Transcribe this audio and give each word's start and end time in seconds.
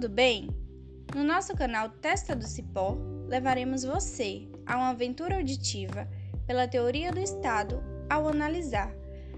tudo 0.00 0.14
bem? 0.14 0.48
No 1.14 1.22
nosso 1.22 1.54
canal 1.54 1.90
Testa 1.90 2.34
do 2.34 2.46
Cipó, 2.46 2.96
levaremos 3.28 3.84
você 3.84 4.48
a 4.64 4.78
uma 4.78 4.88
aventura 4.88 5.36
auditiva 5.36 6.08
pela 6.46 6.66
teoria 6.66 7.12
do 7.12 7.20
Estado 7.20 7.82
ao 8.08 8.26
analisar 8.26 8.90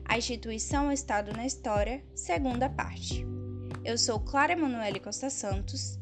a 0.05 0.17
instituição 0.17 0.93
Estado 0.93 1.33
na 1.33 1.45
História, 1.45 2.05
segunda 2.15 2.69
parte. 2.69 3.27
Eu 3.85 3.99
sou 3.99 4.21
Clara 4.21 4.53
Emanuele 4.53 5.01
Costa 5.01 5.29
Santos 5.31 5.99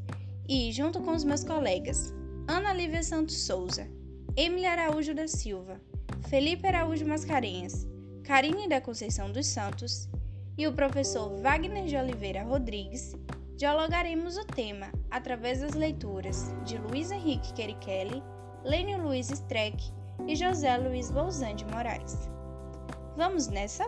e, 0.47 0.71
junto 0.73 1.01
com 1.01 1.13
os 1.13 1.25
meus 1.25 1.43
colegas 1.43 2.13
Ana 2.47 2.75
Lívia 2.75 3.03
Santos 3.03 3.39
Souza, 3.39 3.89
Emily 4.37 4.67
Araújo 4.67 5.15
da 5.15 5.27
Silva, 5.27 5.81
Felipe 6.29 6.67
Araújo 6.67 7.07
Mascarenhas, 7.07 7.89
Karine 8.25 8.69
da 8.69 8.79
Conceição 8.79 9.33
dos 9.33 9.47
Santos 9.47 10.07
e 10.59 10.67
o 10.67 10.75
professor 10.75 11.41
Wagner 11.41 11.87
de 11.87 11.97
Oliveira 11.97 12.43
Rodrigues, 12.43 13.17
dialogaremos 13.61 14.39
o 14.39 14.45
tema 14.47 14.91
através 15.11 15.61
das 15.61 15.75
leituras 15.75 16.55
de 16.65 16.79
Luiz 16.79 17.11
Henrique 17.11 17.53
Querichelli, 17.53 18.23
Lênio 18.65 18.97
Luiz 19.03 19.29
Streck 19.29 19.93
e 20.27 20.35
José 20.35 20.79
Luiz 20.79 21.11
Bolzan 21.11 21.55
de 21.55 21.67
Moraes. 21.67 22.31
Vamos 23.19 23.49
nessa? 23.49 23.85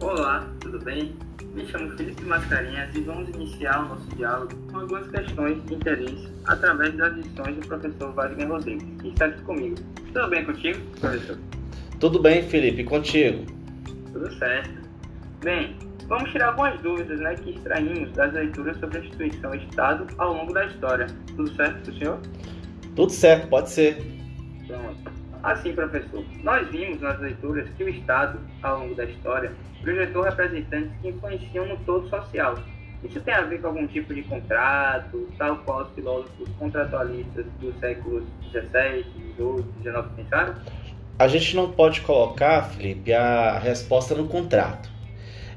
Olá, 0.00 0.52
tudo 0.60 0.84
bem? 0.84 1.16
Me 1.60 1.66
chamo 1.66 1.90
Felipe 1.90 2.24
Mascarenhas 2.24 2.94
e 2.94 3.00
vamos 3.02 3.28
iniciar 3.28 3.84
o 3.84 3.88
nosso 3.90 4.06
diálogo 4.16 4.56
com 4.72 4.78
algumas 4.78 5.06
questões 5.10 5.62
de 5.66 5.74
interesse 5.74 6.28
através 6.46 6.96
das 6.96 7.14
lições 7.14 7.54
do 7.56 7.68
professor 7.68 8.14
Wagner 8.14 8.48
Rodrigues, 8.48 8.86
que 9.02 9.08
está 9.08 9.26
aqui 9.26 9.42
comigo. 9.42 9.76
Tudo 10.14 10.28
bem 10.28 10.44
contigo, 10.46 10.80
professor? 10.98 11.38
Tudo 12.00 12.22
bem, 12.22 12.48
Felipe, 12.48 12.82
contigo? 12.84 13.44
Tudo 14.10 14.32
certo. 14.38 14.70
Bem, 15.44 15.76
vamos 16.08 16.30
tirar 16.30 16.48
algumas 16.48 16.80
dúvidas 16.80 17.20
né, 17.20 17.34
que 17.34 17.50
extraímos 17.50 18.10
das 18.12 18.32
leituras 18.32 18.78
sobre 18.78 18.96
a 18.96 19.00
instituição 19.02 19.54
Estado 19.54 20.06
ao 20.16 20.32
longo 20.32 20.54
da 20.54 20.64
história. 20.64 21.08
Tudo 21.36 21.54
certo 21.56 21.82
para 21.82 21.92
o 21.92 21.98
senhor? 21.98 22.20
Tudo 22.96 23.12
certo, 23.12 23.48
pode 23.48 23.68
ser. 23.68 24.02
Pronto. 24.66 25.19
Assim, 25.42 25.72
professor, 25.72 26.24
nós 26.42 26.68
vimos 26.68 27.00
nas 27.00 27.18
leituras 27.18 27.68
que 27.76 27.84
o 27.84 27.88
Estado, 27.88 28.38
ao 28.62 28.80
longo 28.80 28.94
da 28.94 29.04
história, 29.04 29.52
projetou 29.80 30.22
representantes 30.22 30.90
que 31.00 31.08
influenciam 31.08 31.66
no 31.66 31.76
todo 31.78 32.08
social. 32.08 32.58
Isso 33.02 33.18
tem 33.20 33.32
a 33.32 33.42
ver 33.42 33.60
com 33.60 33.68
algum 33.68 33.86
tipo 33.86 34.14
de 34.14 34.22
contrato, 34.22 35.26
tal 35.38 35.56
qual 35.58 35.84
os 35.84 35.94
filósofos 35.94 36.48
contratualistas 36.58 37.46
dos 37.58 37.74
séculos 37.80 38.24
XVII, 38.50 39.06
XVIII, 39.36 39.64
XIX 39.82 40.06
pensaram? 40.16 40.54
A 41.18 41.26
gente 41.26 41.56
não 41.56 41.70
pode 41.72 42.02
colocar, 42.02 42.62
Felipe, 42.70 43.12
a 43.12 43.58
resposta 43.58 44.14
no 44.14 44.28
contrato. 44.28 44.90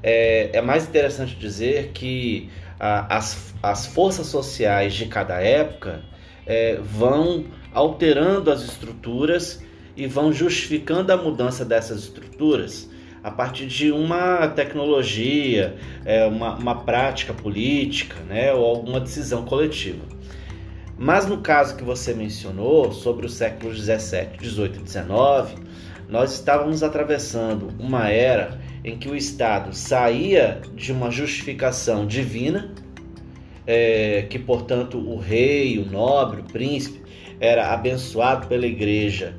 É, 0.01 0.57
é 0.57 0.61
mais 0.61 0.87
interessante 0.87 1.35
dizer 1.35 1.91
que 1.93 2.49
a, 2.79 3.17
as, 3.17 3.53
as 3.61 3.85
forças 3.87 4.27
sociais 4.27 4.93
de 4.93 5.07
cada 5.07 5.41
época 5.41 6.01
é, 6.45 6.75
vão 6.81 7.45
alterando 7.73 8.51
as 8.51 8.61
estruturas 8.61 9.63
e 9.95 10.07
vão 10.07 10.31
justificando 10.33 11.11
a 11.11 11.17
mudança 11.17 11.63
dessas 11.63 12.03
estruturas 12.03 12.89
a 13.23 13.31
partir 13.31 13.67
de 13.67 13.89
uma 13.89 14.47
tecnologia, 14.49 15.77
é, 16.03 16.25
uma, 16.25 16.55
uma 16.55 16.83
prática 16.83 17.33
política 17.33 18.15
né, 18.27 18.53
ou 18.53 18.65
alguma 18.65 18.99
decisão 18.99 19.45
coletiva. 19.45 20.03
Mas 20.97 21.25
no 21.25 21.37
caso 21.37 21.75
que 21.75 21.83
você 21.83 22.13
mencionou, 22.13 22.91
sobre 22.91 23.25
os 23.25 23.33
séculos 23.33 23.77
17, 23.77 24.37
18 24.39 24.79
e 24.79 24.83
19, 24.83 25.55
nós 26.09 26.33
estávamos 26.33 26.83
atravessando 26.83 27.69
uma 27.79 28.09
era 28.09 28.59
em 28.83 28.97
que 28.97 29.07
o 29.07 29.15
Estado 29.15 29.73
saía 29.73 30.61
de 30.75 30.91
uma 30.91 31.09
justificação 31.09 32.05
divina, 32.05 32.73
é, 33.65 34.27
que 34.29 34.37
portanto 34.37 34.97
o 34.97 35.17
rei, 35.17 35.79
o 35.79 35.85
nobre, 35.89 36.41
o 36.41 36.43
príncipe 36.43 37.01
era 37.39 37.73
abençoado 37.73 38.47
pela 38.47 38.67
igreja 38.67 39.33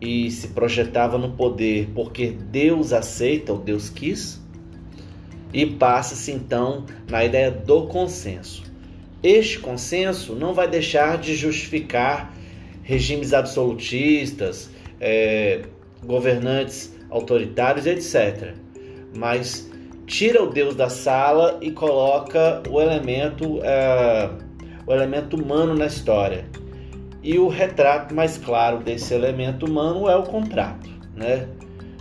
e 0.00 0.30
se 0.30 0.48
projetava 0.48 1.18
no 1.18 1.32
poder 1.32 1.90
porque 1.94 2.28
Deus 2.30 2.92
aceita 2.92 3.52
ou 3.52 3.58
Deus 3.58 3.90
quis, 3.90 4.40
e 5.52 5.66
passa-se 5.66 6.30
então 6.32 6.86
na 7.08 7.24
ideia 7.24 7.50
do 7.50 7.86
consenso. 7.86 8.62
Este 9.22 9.58
consenso 9.58 10.34
não 10.34 10.54
vai 10.54 10.68
deixar 10.68 11.18
de 11.18 11.34
justificar 11.34 12.34
regimes 12.82 13.34
absolutistas, 13.34 14.70
é, 15.00 15.62
governantes 16.04 16.94
autoritários, 17.10 17.86
etc. 17.86 18.54
Mas 19.16 19.68
tira 20.06 20.42
o 20.42 20.46
Deus 20.46 20.74
da 20.74 20.88
sala 20.88 21.58
e 21.60 21.70
coloca 21.70 22.62
o 22.68 22.80
elemento, 22.80 23.60
é, 23.62 24.30
o 24.86 24.92
elemento 24.92 25.36
humano 25.36 25.74
na 25.74 25.86
história. 25.86 26.44
E 27.22 27.38
o 27.38 27.48
retrato 27.48 28.14
mais 28.14 28.38
claro 28.38 28.78
desse 28.78 29.12
elemento 29.12 29.66
humano 29.66 30.08
é 30.08 30.16
o 30.16 30.22
contrato, 30.22 30.88
né? 31.14 31.48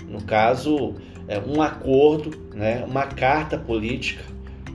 No 0.07 0.23
caso, 0.23 0.95
é 1.27 1.39
um 1.39 1.61
acordo, 1.61 2.31
né? 2.55 2.83
uma 2.87 3.05
carta 3.05 3.57
política, 3.57 4.23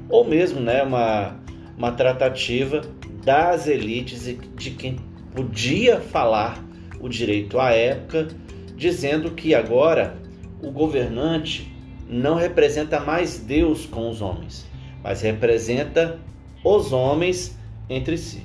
ou 0.09 0.25
mesmo 0.25 0.61
né? 0.61 0.83
uma, 0.83 1.37
uma 1.77 1.91
tratativa 1.93 2.83
das 3.25 3.67
elites 3.67 4.25
de 4.55 4.71
quem 4.71 4.97
podia 5.35 5.99
falar 5.99 6.63
o 7.01 7.09
direito 7.09 7.59
à 7.59 7.71
época, 7.71 8.29
dizendo 8.77 9.33
que 9.33 9.55
agora 9.55 10.17
o 10.63 10.71
governante 10.71 11.75
não 12.09 12.37
representa 12.37 13.01
mais 13.01 13.39
Deus 13.39 13.87
com 13.87 14.09
os 14.09 14.23
homens, 14.23 14.67
mas 15.03 15.23
representa 15.23 16.21
os 16.63 16.93
homens 16.93 17.59
entre 17.89 18.17
si. 18.17 18.43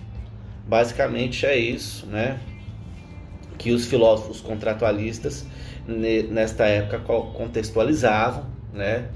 Basicamente 0.70 1.48
é 1.48 1.58
isso, 1.58 2.06
né? 2.06 2.40
Que 3.58 3.72
os 3.72 3.88
filósofos 3.88 4.40
contratualistas 4.40 5.48
nesta 5.88 6.68
época 6.68 7.00
contextualizavam, 7.00 8.46
né? 8.72 9.10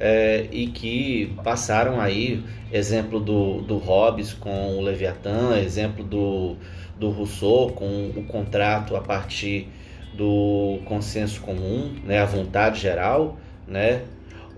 É, 0.00 0.48
e 0.50 0.66
que 0.66 1.32
passaram 1.44 2.00
aí, 2.00 2.42
exemplo 2.72 3.20
do, 3.20 3.62
do 3.62 3.78
Hobbes 3.78 4.32
com 4.32 4.76
o 4.76 4.80
Leviatã, 4.82 5.56
exemplo 5.56 6.02
do, 6.02 6.56
do 6.98 7.10
Rousseau 7.10 7.70
com 7.70 8.10
o 8.16 8.24
contrato 8.24 8.96
a 8.96 9.00
partir 9.00 9.68
do 10.12 10.80
consenso 10.86 11.40
comum, 11.40 11.94
né, 12.04 12.18
a 12.18 12.26
vontade 12.26 12.80
geral, 12.80 13.38
né, 13.66 14.02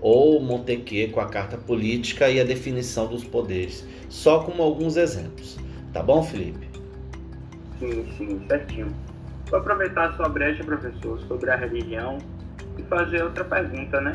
ou 0.01 0.41
Montesquieu 0.41 1.09
com 1.11 1.21
a 1.21 1.27
carta 1.27 1.57
política 1.57 2.29
e 2.29 2.39
a 2.41 2.43
definição 2.43 3.07
dos 3.07 3.23
poderes, 3.23 3.85
só 4.09 4.39
como 4.39 4.61
alguns 4.61 4.97
exemplos. 4.97 5.57
Tá 5.93 6.03
bom, 6.03 6.23
Felipe? 6.23 6.69
Sim, 7.79 8.05
sim, 8.17 8.45
certinho. 8.47 8.93
Vou 9.49 9.59
aproveitar 9.59 10.09
a 10.09 10.13
sua 10.13 10.29
brecha, 10.29 10.63
professor, 10.63 11.19
sobre 11.21 11.49
a 11.49 11.55
religião 11.55 12.19
e 12.77 12.83
fazer 12.83 13.23
outra 13.23 13.43
pergunta, 13.43 13.99
né? 13.99 14.13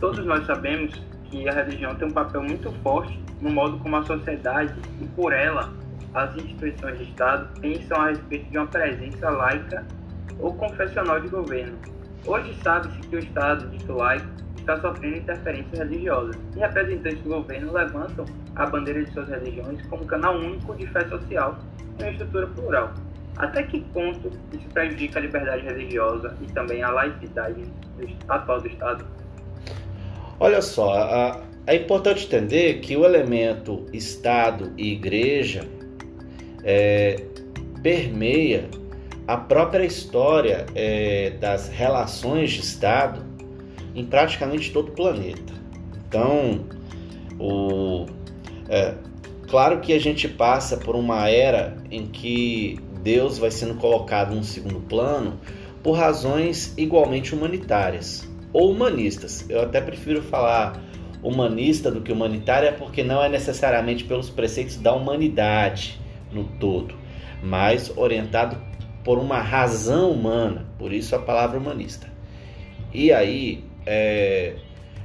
Todos 0.00 0.24
nós 0.24 0.46
sabemos 0.46 0.94
que 1.24 1.48
a 1.48 1.52
religião 1.52 1.94
tem 1.94 2.08
um 2.08 2.12
papel 2.12 2.42
muito 2.42 2.72
forte 2.82 3.22
no 3.40 3.50
modo 3.50 3.78
como 3.80 3.96
a 3.96 4.04
sociedade 4.04 4.74
e, 5.00 5.06
por 5.08 5.32
ela, 5.32 5.72
as 6.14 6.34
instituições 6.36 6.98
de 6.98 7.04
Estado 7.04 7.48
pensam 7.60 8.00
a 8.00 8.08
respeito 8.08 8.50
de 8.50 8.58
uma 8.58 8.66
presença 8.66 9.30
laica 9.30 9.86
ou 10.38 10.54
confessional 10.54 11.20
de 11.20 11.28
governo. 11.28 11.76
Hoje 12.26 12.54
sabe-se 12.62 13.00
que 13.08 13.16
o 13.16 13.18
Estado, 13.18 13.68
dito 13.70 13.92
laico, 13.92 14.26
está 14.62 14.80
sofrendo 14.80 15.18
interferências 15.18 15.78
religiosas 15.78 16.36
e 16.56 16.60
representantes 16.60 17.22
do 17.22 17.28
governo 17.28 17.72
levantam 17.72 18.24
a 18.56 18.66
bandeira 18.66 19.04
de 19.04 19.12
suas 19.12 19.28
religiões 19.28 19.84
como 19.86 20.04
canal 20.06 20.36
único 20.36 20.74
de 20.74 20.86
fé 20.86 21.06
social 21.08 21.58
em 21.98 22.02
uma 22.02 22.10
estrutura 22.10 22.46
plural. 22.48 22.94
Até 23.36 23.62
que 23.64 23.80
ponto 23.92 24.30
isso 24.52 24.68
prejudica 24.72 25.18
a 25.18 25.22
liberdade 25.22 25.62
religiosa 25.64 26.36
e 26.40 26.52
também 26.52 26.82
a 26.82 26.90
laicidade 26.90 27.64
atual 28.28 28.60
do 28.60 28.68
Estado? 28.68 29.04
Olha 30.38 30.60
só, 30.60 31.42
é 31.66 31.76
importante 31.76 32.26
entender 32.26 32.80
que 32.80 32.96
o 32.96 33.04
elemento 33.04 33.86
Estado 33.92 34.72
e 34.76 34.92
Igreja 34.92 35.64
é, 36.64 37.22
permeia 37.82 38.68
a 39.26 39.36
própria 39.36 39.84
história 39.84 40.66
é, 40.74 41.30
das 41.40 41.68
relações 41.68 42.50
de 42.50 42.60
Estado 42.60 43.31
em 43.94 44.04
praticamente 44.04 44.70
todo 44.72 44.88
o 44.88 44.92
planeta. 44.92 45.52
Então, 46.06 46.64
o, 47.38 48.06
é, 48.68 48.94
claro 49.48 49.80
que 49.80 49.92
a 49.92 49.98
gente 49.98 50.28
passa 50.28 50.76
por 50.76 50.94
uma 50.94 51.28
era 51.28 51.76
em 51.90 52.06
que 52.06 52.78
Deus 53.02 53.38
vai 53.38 53.50
sendo 53.50 53.74
colocado 53.74 54.34
no 54.34 54.44
segundo 54.44 54.80
plano 54.80 55.38
por 55.82 55.92
razões 55.92 56.72
igualmente 56.76 57.34
humanitárias 57.34 58.28
ou 58.52 58.70
humanistas. 58.70 59.44
Eu 59.48 59.62
até 59.62 59.80
prefiro 59.80 60.22
falar 60.22 60.80
humanista 61.22 61.90
do 61.90 62.00
que 62.00 62.12
humanitária 62.12 62.72
porque 62.72 63.02
não 63.02 63.22
é 63.22 63.28
necessariamente 63.28 64.04
pelos 64.04 64.28
preceitos 64.28 64.76
da 64.76 64.92
humanidade 64.92 66.00
no 66.32 66.44
todo, 66.44 66.94
mas 67.42 67.92
orientado 67.96 68.56
por 69.04 69.18
uma 69.18 69.38
razão 69.38 70.10
humana, 70.10 70.66
por 70.78 70.92
isso 70.92 71.14
a 71.14 71.18
palavra 71.18 71.58
humanista. 71.58 72.10
E 72.92 73.12
aí, 73.12 73.64
é, 73.86 74.54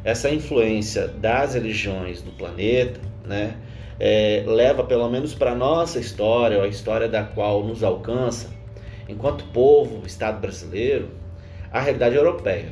essa 0.03 0.29
influência 0.29 1.07
das 1.07 1.53
religiões 1.53 2.23
no 2.23 2.31
planeta, 2.31 2.99
né, 3.25 3.55
é, 3.99 4.43
leva 4.45 4.83
pelo 4.83 5.09
menos 5.09 5.33
para 5.33 5.55
nossa 5.55 5.99
história, 5.99 6.61
a 6.61 6.67
história 6.67 7.07
da 7.07 7.23
qual 7.23 7.63
nos 7.63 7.83
alcança, 7.83 8.49
enquanto 9.09 9.45
povo, 9.45 10.05
Estado 10.05 10.39
brasileiro, 10.39 11.09
a 11.71 11.79
realidade 11.79 12.15
europeia. 12.15 12.71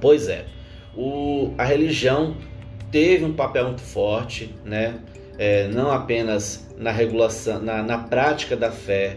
Pois 0.00 0.28
é, 0.28 0.44
o, 0.96 1.54
a 1.56 1.64
religião 1.64 2.36
teve 2.90 3.24
um 3.24 3.32
papel 3.32 3.66
muito 3.66 3.80
forte, 3.80 4.54
né? 4.64 4.98
É, 5.38 5.66
não 5.68 5.90
apenas 5.90 6.68
na 6.76 6.92
regulação, 6.92 7.60
na, 7.60 7.82
na, 7.82 7.98
prática 7.98 8.54
da 8.54 8.70
fé, 8.70 9.16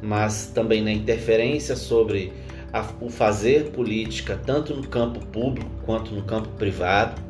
mas 0.00 0.46
também 0.54 0.80
na 0.80 0.92
interferência 0.92 1.74
sobre 1.74 2.32
a, 2.72 2.84
o 3.00 3.08
fazer 3.08 3.70
política, 3.70 4.38
tanto 4.44 4.74
no 4.74 4.86
campo 4.86 5.20
público 5.26 5.70
quanto 5.84 6.14
no 6.14 6.22
campo 6.22 6.48
privado. 6.50 7.20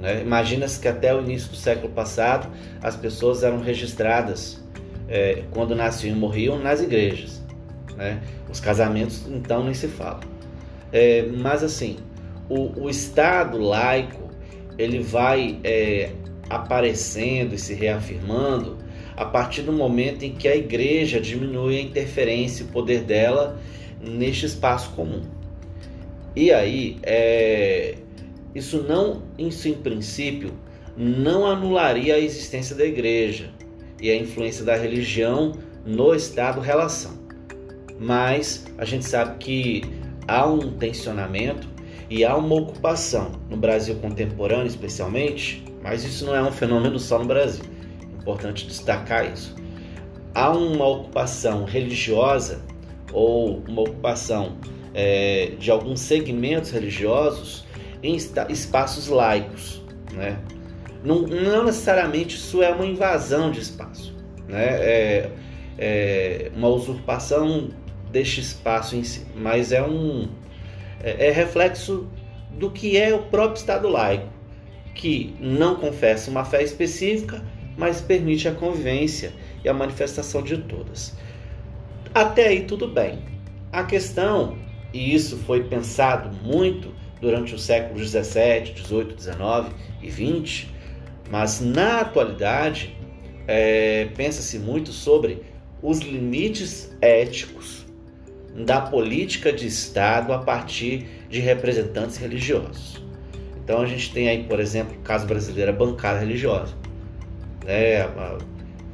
Né? 0.00 0.22
Imagina-se 0.22 0.80
que 0.80 0.88
até 0.88 1.14
o 1.14 1.20
início 1.20 1.50
do 1.50 1.56
século 1.56 1.92
passado 1.92 2.48
as 2.82 2.96
pessoas 2.96 3.42
eram 3.42 3.60
registradas 3.60 4.62
é, 5.08 5.42
quando 5.50 5.74
nasciam 5.74 6.16
e 6.16 6.18
morriam 6.18 6.58
nas 6.58 6.80
igrejas. 6.80 7.42
Né? 7.96 8.20
Os 8.50 8.60
casamentos, 8.60 9.26
então, 9.28 9.64
nem 9.64 9.74
se 9.74 9.88
fala. 9.88 10.20
É, 10.92 11.26
mas 11.36 11.62
assim, 11.62 11.98
o, 12.48 12.84
o 12.84 12.90
Estado 12.90 13.58
laico 13.58 14.30
ele 14.78 15.00
vai 15.00 15.58
é, 15.62 16.10
aparecendo 16.48 17.54
e 17.54 17.58
se 17.58 17.74
reafirmando 17.74 18.78
a 19.16 19.24
partir 19.24 19.62
do 19.62 19.72
momento 19.72 20.24
em 20.24 20.32
que 20.32 20.48
a 20.48 20.56
igreja 20.56 21.20
diminui 21.20 21.76
a 21.76 21.82
interferência 21.82 22.62
e 22.62 22.66
o 22.66 22.68
poder 22.70 23.02
dela 23.02 23.58
neste 24.00 24.46
espaço 24.46 24.90
comum. 24.90 25.22
E 26.34 26.52
aí, 26.52 26.98
é, 27.02 27.96
isso 28.54 28.82
não, 28.82 29.22
isso 29.38 29.68
em 29.68 29.74
princípio, 29.74 30.52
não 30.96 31.46
anularia 31.46 32.14
a 32.14 32.18
existência 32.18 32.74
da 32.74 32.84
igreja 32.84 33.50
e 34.00 34.10
a 34.10 34.16
influência 34.16 34.64
da 34.64 34.76
religião 34.76 35.52
no 35.84 36.14
Estado-relação. 36.14 37.18
Mas 37.98 38.66
a 38.78 38.84
gente 38.84 39.04
sabe 39.04 39.38
que 39.38 39.82
há 40.26 40.46
um 40.46 40.72
tensionamento 40.72 41.68
e 42.08 42.24
há 42.24 42.36
uma 42.36 42.54
ocupação 42.54 43.32
no 43.48 43.56
Brasil 43.56 43.94
contemporâneo, 43.96 44.66
especialmente, 44.66 45.64
mas 45.82 46.04
isso 46.04 46.24
não 46.24 46.34
é 46.34 46.42
um 46.42 46.52
fenômeno 46.52 46.98
só 46.98 47.18
no 47.18 47.24
Brasil. 47.24 47.64
É 48.00 48.20
importante 48.20 48.66
destacar 48.66 49.32
isso. 49.32 49.54
Há 50.34 50.50
uma 50.50 50.86
ocupação 50.86 51.64
religiosa 51.64 52.62
ou 53.12 53.62
uma 53.68 53.82
ocupação 53.82 54.56
é, 54.94 55.52
de 55.58 55.70
alguns 55.70 56.00
segmentos 56.00 56.70
religiosos 56.70 57.64
em 58.02 58.16
espaços 58.16 59.08
laicos, 59.08 59.82
né? 60.12 60.38
Não, 61.04 61.22
não, 61.22 61.64
necessariamente 61.64 62.36
isso 62.36 62.62
é 62.62 62.70
uma 62.70 62.84
invasão 62.84 63.50
de 63.50 63.60
espaço, 63.60 64.14
né? 64.48 64.66
É, 64.66 65.30
é 65.78 66.52
uma 66.54 66.68
usurpação 66.68 67.70
deste 68.10 68.40
espaço 68.40 68.96
em 68.96 69.04
si, 69.04 69.26
mas 69.34 69.72
é 69.72 69.82
um 69.82 70.28
é, 71.02 71.28
é 71.28 71.30
reflexo 71.30 72.06
do 72.58 72.70
que 72.70 72.96
é 72.96 73.14
o 73.14 73.22
próprio 73.22 73.58
Estado 73.58 73.88
laico, 73.88 74.28
que 74.94 75.34
não 75.40 75.76
confessa 75.76 76.30
uma 76.30 76.44
fé 76.44 76.62
específica, 76.62 77.42
mas 77.76 78.00
permite 78.00 78.48
a 78.48 78.52
convivência 78.52 79.32
e 79.64 79.68
a 79.68 79.72
manifestação 79.72 80.42
de 80.42 80.58
todas. 80.58 81.16
Até 82.14 82.48
aí 82.48 82.64
tudo 82.64 82.88
bem. 82.88 83.20
A 83.72 83.84
questão, 83.84 84.58
e 84.92 85.14
isso 85.14 85.36
foi 85.38 85.62
pensado 85.64 86.36
muito 86.42 86.92
durante 87.20 87.54
os 87.54 87.62
séculos 87.62 88.10
17, 88.10 88.72
18, 88.72 89.14
19 89.14 89.70
e 90.02 90.10
20, 90.10 90.74
mas 91.30 91.60
na 91.60 92.00
atualidade 92.00 92.96
é, 93.46 94.08
pensa-se 94.16 94.58
muito 94.58 94.90
sobre 94.90 95.42
os 95.82 96.00
limites 96.00 96.96
éticos 97.00 97.86
da 98.54 98.80
política 98.80 99.52
de 99.52 99.66
Estado 99.66 100.32
a 100.32 100.38
partir 100.38 101.06
de 101.28 101.38
representantes 101.38 102.16
religiosos. 102.16 103.00
Então 103.62 103.82
a 103.82 103.86
gente 103.86 104.12
tem 104.12 104.28
aí, 104.28 104.42
por 104.44 104.58
exemplo, 104.58 104.96
o 104.96 105.00
caso 105.02 105.26
brasileiro, 105.26 105.70
a 105.70 105.74
bancada 105.74 106.18
religiosa, 106.18 106.74
né? 107.64 108.08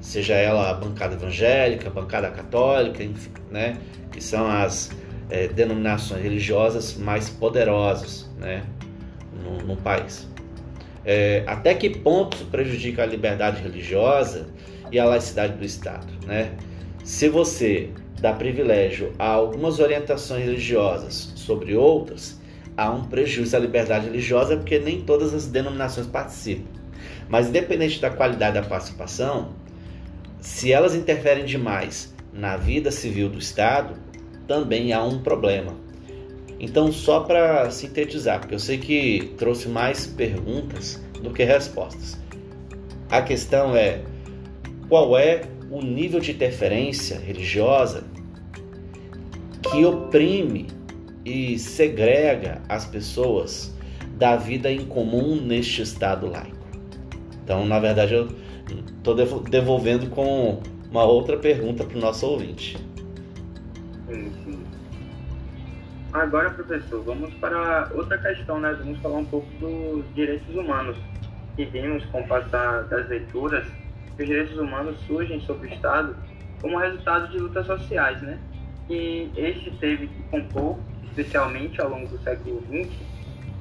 Seja 0.07 0.35
ela 0.35 0.71
a 0.71 0.75
bancada 0.75 1.15
evangélica, 1.15 1.89
a 1.89 1.91
bancada 1.91 2.31
católica, 2.31 3.03
enfim, 3.03 3.33
né? 3.51 3.77
que 4.13 4.23
são 4.23 4.49
as 4.49 4.93
é, 5.29 5.49
denominações 5.49 6.23
religiosas 6.23 6.97
mais 6.97 7.29
poderosas 7.29 8.31
né? 8.39 8.63
no, 9.43 9.59
no 9.67 9.77
país. 9.77 10.29
É, 11.05 11.43
até 11.45 11.75
que 11.75 11.91
ponto 11.91 12.37
isso 12.37 12.47
prejudica 12.47 13.03
a 13.03 13.07
liberdade 13.07 13.61
religiosa 13.61 14.47
e 14.93 14.99
a 15.01 15.05
laicidade 15.05 15.55
do 15.55 15.65
Estado? 15.65 16.07
Né? 16.25 16.53
Se 17.03 17.29
você 17.29 17.91
dá 18.21 18.33
privilégio 18.33 19.13
a 19.19 19.27
algumas 19.27 19.81
orientações 19.81 20.45
religiosas 20.45 21.33
sobre 21.35 21.75
outras, 21.75 22.41
há 22.77 22.93
um 22.93 23.03
prejuízo 23.07 23.57
à 23.57 23.59
liberdade 23.59 24.07
religiosa 24.07 24.57
porque 24.57 24.79
nem 24.79 25.01
todas 25.01 25.35
as 25.35 25.49
denominações 25.49 26.07
participam. 26.07 26.71
Mas 27.29 27.49
independente 27.49 28.01
da 28.01 28.09
qualidade 28.09 28.55
da 28.55 28.63
participação, 28.63 29.66
se 30.47 30.73
elas 30.73 30.95
interferem 30.95 31.45
demais 31.45 32.15
na 32.33 32.57
vida 32.57 32.93
civil 32.93 33.29
do 33.29 33.37
Estado, 33.37 33.97
também 34.47 34.93
há 34.93 35.03
um 35.03 35.19
problema. 35.19 35.75
Então, 36.61 36.93
só 36.93 37.21
para 37.21 37.69
sintetizar, 37.73 38.39
porque 38.39 38.55
eu 38.55 38.61
sei 38.61 38.79
que 38.79 39.35
trouxe 39.37 39.69
mais 39.69 40.07
perguntas 40.07 41.03
do 41.21 41.33
que 41.33 41.43
respostas. 41.43 42.17
A 43.11 43.21
questão 43.23 43.75
é 43.77 44.03
qual 44.89 45.19
é 45.19 45.43
o 45.69 45.83
nível 45.83 46.21
de 46.21 46.31
interferência 46.31 47.19
religiosa 47.19 48.05
que 49.69 49.85
oprime 49.85 50.69
e 51.25 51.59
segrega 51.59 52.63
as 52.69 52.85
pessoas 52.85 53.75
da 54.17 54.37
vida 54.37 54.71
em 54.71 54.87
comum 54.87 55.35
neste 55.35 55.83
estado 55.83 56.31
laico. 56.31 56.67
Então, 57.43 57.67
na 57.67 57.81
verdade, 57.81 58.15
eu 58.15 58.46
estou 58.69 59.15
devolvendo 59.49 60.09
com 60.11 60.61
uma 60.91 61.05
outra 61.05 61.37
pergunta 61.37 61.85
para 61.85 61.97
o 61.97 62.01
nosso 62.01 62.27
ouvinte. 62.27 62.77
Sim, 64.09 64.33
sim. 64.45 64.65
Agora, 66.13 66.51
professor, 66.51 67.03
vamos 67.03 67.35
para 67.35 67.91
outra 67.95 68.17
questão, 68.19 68.59
né? 68.61 68.75
Vamos 68.79 68.99
falar 69.01 69.19
um 69.19 69.25
pouco 69.25 69.47
dos 69.59 70.05
direitos 70.15 70.55
humanos. 70.55 70.97
Que 71.57 71.65
vimos 71.65 72.05
com 72.07 72.21
o 72.21 72.29
passar 72.29 72.85
das 72.85 73.09
leituras 73.09 73.67
que 74.17 74.23
os 74.23 74.29
direitos 74.29 74.57
humanos 74.59 74.99
surgem 75.07 75.41
sobre 75.41 75.69
o 75.69 75.73
Estado 75.73 76.17
como 76.61 76.79
resultado 76.79 77.31
de 77.31 77.39
lutas 77.39 77.67
sociais, 77.67 78.21
né? 78.23 78.39
E 78.89 79.31
este 79.37 79.71
teve 79.73 80.07
que 80.07 80.23
compor, 80.25 80.79
especialmente 81.05 81.81
ao 81.81 81.91
longo 81.91 82.09
do 82.09 82.19
século 82.23 82.63
XX, 82.71 82.91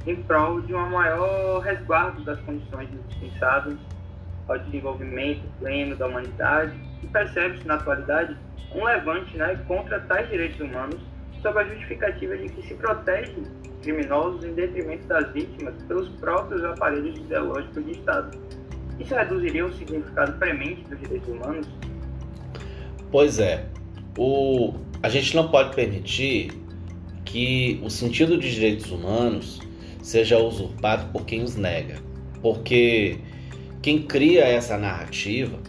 em 0.08 0.16
prol 0.24 0.62
de 0.62 0.74
um 0.74 0.90
maior 0.90 1.60
resguardo 1.60 2.24
das 2.24 2.40
condições 2.42 2.90
indispensáveis 2.92 3.78
ao 4.48 4.60
desenvolvimento 4.60 5.42
pleno 5.60 5.96
da 5.96 6.08
humanidade 6.08 6.74
e 7.04 7.08
percebe-se 7.08 7.66
na 7.68 7.76
atualidade 7.76 8.38
um 8.74 8.84
levante 8.84 9.38
né, 9.38 9.60
contra 9.68 10.00
tais 10.02 10.30
direitos 10.30 10.60
humanos 10.60 11.00
sob 11.42 11.60
a 11.60 11.64
justificativa 11.64 12.38
de 12.38 12.50
que 12.50 12.68
se 12.68 12.74
protege 12.76 13.36
criminosos 13.82 14.44
em 14.44 14.54
detrimento 14.54 15.08
das 15.08 15.32
vítimas 15.32 15.76
pelos 15.84 16.10
próprios 16.20 16.64
aparelhos 16.64 17.18
ideológicos 17.18 17.86
de 17.86 17.92
Estado. 17.92 18.38
Isso 19.00 19.14
reduziria 19.14 19.66
o 19.66 19.74
significado 19.74 20.34
premente 20.40 20.84
dos 20.86 21.00
direitos 21.00 21.30
humanos? 21.30 21.68
Pois 23.12 23.40
é. 23.40 23.68
O, 24.18 24.74
a 25.04 25.10
gente 25.10 25.36
não 25.36 25.50
pode 25.50 25.76
permitir 25.76 26.52
que 27.24 27.80
o 27.84 27.90
sentido 27.90 28.38
de 28.38 28.54
direitos 28.54 28.90
humanos 28.92 29.60
seja 30.02 30.40
usurpado 30.40 31.12
por 31.12 31.26
quem 31.26 31.44
os 31.44 31.56
nega. 31.56 31.98
Porque 32.42 33.20
quem 33.86 34.02
cria 34.02 34.44
essa 34.46 34.80
narrativa 34.80 35.60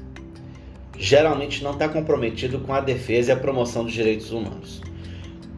geralmente 0.96 1.62
não 1.62 1.72
está 1.72 1.86
comprometido 1.86 2.58
com 2.60 2.72
a 2.72 2.80
defesa 2.80 3.30
e 3.30 3.34
a 3.34 3.36
promoção 3.36 3.84
dos 3.84 3.92
direitos 3.92 4.32
humanos. 4.32 4.80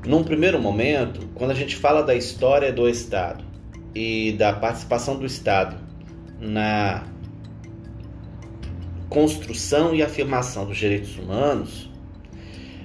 Num 0.05 0.25
primeiro 0.25 0.61
momento, 0.61 1.29
quando 1.37 1.53
a 1.53 1.55
gente 1.55 1.77
fala 1.77 2.03
da 2.03 2.17
história 2.17 2.73
do 2.73 2.88
Estado 2.88 3.45
e 3.95 4.33
da 4.33 4.53
participação 4.53 5.17
do 5.17 5.25
Estado 5.25 5.77
na 6.41 7.07
construção 9.09 9.95
e 9.95 10.03
afirmação 10.03 10.67
dos 10.67 10.79
direitos 10.79 11.17
humanos, 11.17 11.88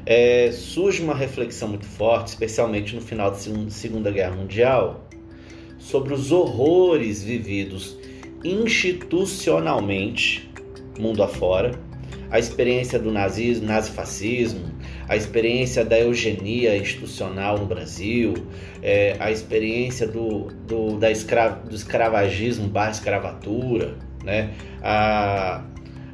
é, 0.05 0.51
surge 0.51 1.01
uma 1.01 1.15
reflexão 1.15 1.67
muito 1.67 1.87
forte, 1.87 2.27
especialmente 2.27 2.93
no 2.93 3.01
final 3.01 3.31
da 3.31 3.37
Segunda 3.71 4.11
Guerra 4.11 4.35
Mundial, 4.35 5.07
sobre 5.79 6.13
os 6.13 6.31
horrores 6.31 7.23
vividos 7.23 7.97
institucionalmente, 8.43 10.51
mundo 10.99 11.23
afora, 11.23 11.79
a 12.33 12.39
experiência 12.39 12.97
do 12.97 13.11
nazismo, 13.11 13.67
nazifascismo, 13.67 14.65
a 15.07 15.15
experiência 15.15 15.85
da 15.85 15.99
eugenia 15.99 16.75
institucional 16.75 17.59
no 17.59 17.67
Brasil, 17.67 18.33
é, 18.81 19.15
a 19.19 19.31
experiência 19.31 20.07
do, 20.07 20.47
do, 20.67 20.97
da 20.97 21.11
escra, 21.11 21.49
do 21.49 21.75
escravagismo 21.75 22.67
barra 22.67 22.89
escravatura, 22.89 23.93
né? 24.23 24.51
a, 24.81 25.63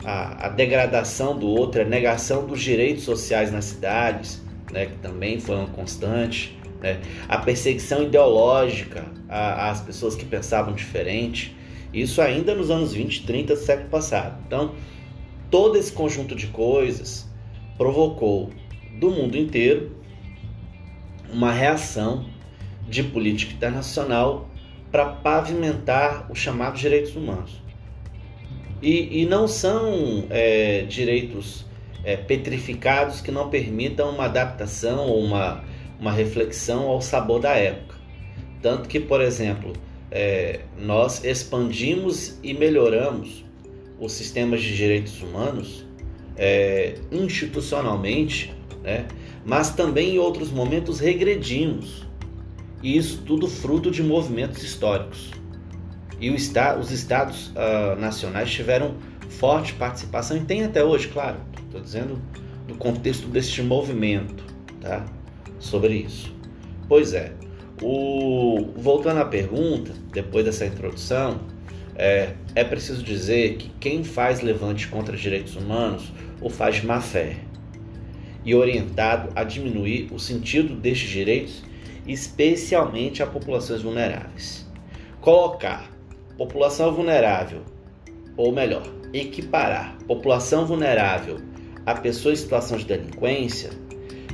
a, 0.04 0.48
a, 0.48 0.50
degradação 0.50 1.40
do 1.40 1.48
outro, 1.48 1.82
a 1.82 1.86
negação 1.86 2.46
dos 2.46 2.62
direitos 2.62 3.06
sociais 3.06 3.50
nas 3.50 3.66
cidades, 3.66 4.42
né? 4.74 4.88
que 4.88 4.98
também 4.98 5.40
foi 5.40 5.56
uma 5.56 5.68
constante, 5.68 6.60
né? 6.82 7.00
a 7.30 7.38
perseguição 7.38 8.04
ideológica 8.04 9.06
às 9.30 9.80
pessoas 9.80 10.16
que 10.16 10.26
pensavam 10.26 10.74
diferente, 10.74 11.56
isso 11.93 12.22
ainda 12.22 12.53
nos 12.53 12.69
anos 12.69 12.93
20, 12.93 13.25
30 13.25 13.55
do 13.55 13.60
século 13.60 13.89
passado. 13.89 14.38
Então, 14.46 14.75
todo 15.50 15.77
esse 15.77 15.91
conjunto 15.91 16.36
de 16.36 16.48
coisas 16.48 17.27
provocou 17.77 18.51
do 19.00 19.10
mundo 19.10 19.38
inteiro 19.38 19.96
uma 21.31 21.51
reação 21.51 22.25
de 22.88 23.03
política 23.03 23.53
internacional 23.53 24.50
para 24.91 25.05
pavimentar 25.05 26.29
os 26.31 26.39
chamados 26.39 26.79
direitos 26.79 27.15
humanos. 27.15 27.62
E, 28.81 29.22
e 29.22 29.25
não 29.25 29.48
são 29.48 30.25
é, 30.29 30.84
direitos 30.84 31.65
é, 32.03 32.15
petrificados 32.15 33.22
que 33.22 33.31
não 33.31 33.50
permitam 33.50 34.10
uma 34.10 34.25
adaptação 34.25 35.08
ou 35.08 35.24
uma, 35.24 35.63
uma 36.00 36.12
reflexão 36.12 36.88
ao 36.88 37.01
sabor 37.01 37.39
da 37.39 37.51
época. 37.51 37.96
Tanto 38.62 38.89
que, 38.89 39.00
por 39.00 39.22
exemplo, 39.22 39.74
é, 40.12 40.62
nós 40.78 41.24
expandimos 41.24 42.38
e 42.44 42.54
melhoramos 42.54 43.46
os 44.00 44.13
sistemas 44.13 44.62
de 44.62 44.75
direitos 44.75 45.22
humanos 45.22 45.86
é, 46.38 46.96
institucionalmente, 47.12 48.54
né? 48.82 49.08
mas 49.46 49.72
também 49.72 50.16
em 50.16 50.20
outros 50.20 50.50
momentos 50.51 51.00
regredimos. 51.00 52.08
E 52.82 52.98
isso 52.98 53.24
tudo 53.25 53.46
fruto 53.48 53.92
de 53.92 54.01
movimentos 54.01 54.63
históricos. 54.63 55.32
E 56.22 56.30
os 56.32 56.92
estados 56.92 57.48
uh, 57.50 58.00
nacionais 58.00 58.51
tiveram 58.51 58.96
forte 59.30 59.74
participação 59.74 60.38
e 60.38 60.42
tem 60.42 60.63
até 60.63 60.84
hoje, 60.84 61.08
claro. 61.10 61.38
Estou 61.66 61.82
dizendo 61.82 62.22
do 62.68 62.75
contexto 62.75 63.28
deste 63.28 63.62
movimento, 63.62 64.44
tá? 64.82 65.06
Sobre 65.60 65.94
isso. 65.94 66.34
Pois 66.88 67.13
é. 67.13 67.34
O... 67.82 68.72
Voltando 68.76 69.20
à 69.20 69.26
pergunta, 69.26 69.94
depois 70.12 70.46
dessa 70.46 70.66
introdução, 70.66 71.40
é, 71.96 72.34
é 72.56 72.64
preciso 72.64 73.04
dizer 73.04 73.58
que 73.58 73.70
quem 73.80 74.04
faz 74.04 74.42
levante 74.42 74.88
contra 74.88 75.16
direitos 75.16 75.56
humanos 75.56 76.12
o 76.42 76.50
faz 76.50 76.78
de 76.78 76.86
má 76.86 77.02
fé 77.02 77.38
e 78.44 78.56
orientado 78.56 79.30
a 79.36 79.44
diminuir 79.44 80.08
o 80.12 80.20
sentido 80.20 80.76
destes 80.76 81.10
direitos, 81.10 81.64
especialmente 82.08 83.22
a 83.22 83.28
populações 83.28 83.82
vulneráveis. 83.82 84.66
Colocar 85.20 85.92
população 86.38 86.94
vulnerável, 86.94 87.62
ou 88.38 88.54
melhor, 88.54 88.84
equiparar 89.14 89.98
população 90.08 90.66
vulnerável 90.66 91.38
a 91.86 91.94
pessoa 91.96 92.34
em 92.34 92.38
situação 92.38 92.78
de 92.78 92.86
delinquência, 92.86 93.72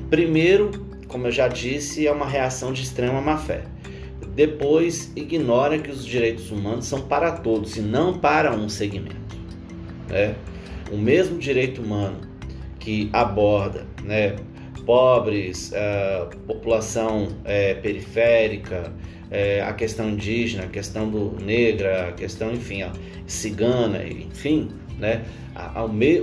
primeiro, 0.10 0.70
como 1.16 1.28
eu 1.28 1.32
já 1.32 1.48
disse, 1.48 2.06
é 2.06 2.12
uma 2.12 2.28
reação 2.28 2.74
de 2.74 2.84
extrema 2.84 3.22
má 3.22 3.38
fé. 3.38 3.64
Depois, 4.36 5.14
ignora 5.16 5.80
que 5.80 5.90
os 5.90 6.06
direitos 6.06 6.52
humanos 6.52 6.88
são 6.88 7.04
para 7.04 7.32
todos 7.32 7.78
e 7.78 7.82
não 7.82 8.20
para 8.20 8.54
um 8.54 8.68
segmento. 8.68 9.16
Né? 10.10 10.36
O 10.92 10.98
mesmo 10.98 11.40
direito 11.40 11.82
humano 11.82 12.20
que 12.82 13.10
aborda 13.14 13.86
né, 14.04 14.36
pobres, 14.86 15.72
uh, 15.72 16.38
população 16.46 17.28
uh, 17.28 17.82
periférica, 17.82 18.92
uh, 18.92 19.70
a 19.70 19.72
questão 19.72 20.10
indígena, 20.10 20.66
a 20.66 20.68
questão 20.68 21.10
do 21.10 21.42
negra, 21.42 22.10
a 22.10 22.12
questão, 22.12 22.52
enfim, 22.52 22.84
cigana, 23.26 24.06
enfim, 24.06 24.68
né, 25.00 25.24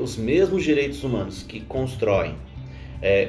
os 0.02 0.18
mesmos 0.18 0.62
direitos 0.62 1.02
humanos 1.02 1.42
que 1.42 1.61
constroem 1.61 2.34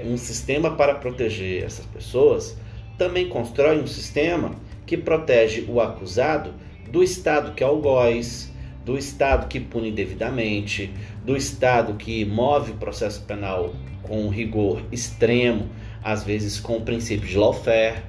um 0.05 0.17
sistema 0.17 0.75
para 0.75 0.95
proteger 0.95 1.63
essas 1.63 1.85
pessoas, 1.85 2.55
também 2.97 3.27
constroem 3.27 3.81
um 3.81 3.87
sistema 3.87 4.51
que 4.85 4.95
protege 4.95 5.65
o 5.67 5.81
acusado 5.81 6.53
do 6.89 7.03
Estado 7.03 7.53
que 7.53 7.63
é 7.63 7.67
algoz, 7.67 8.51
do 8.85 8.97
Estado 8.97 9.47
que 9.47 9.59
pune 9.59 9.91
devidamente, 9.91 10.93
do 11.25 11.35
Estado 11.35 11.95
que 11.95 12.23
move 12.25 12.71
o 12.71 12.75
processo 12.75 13.21
penal 13.21 13.73
com 14.03 14.27
rigor 14.29 14.83
extremo, 14.91 15.69
às 16.03 16.23
vezes 16.23 16.59
com 16.59 16.77
o 16.77 16.81
princípio 16.81 17.27
de 17.27 17.37
lawfare, 17.37 18.03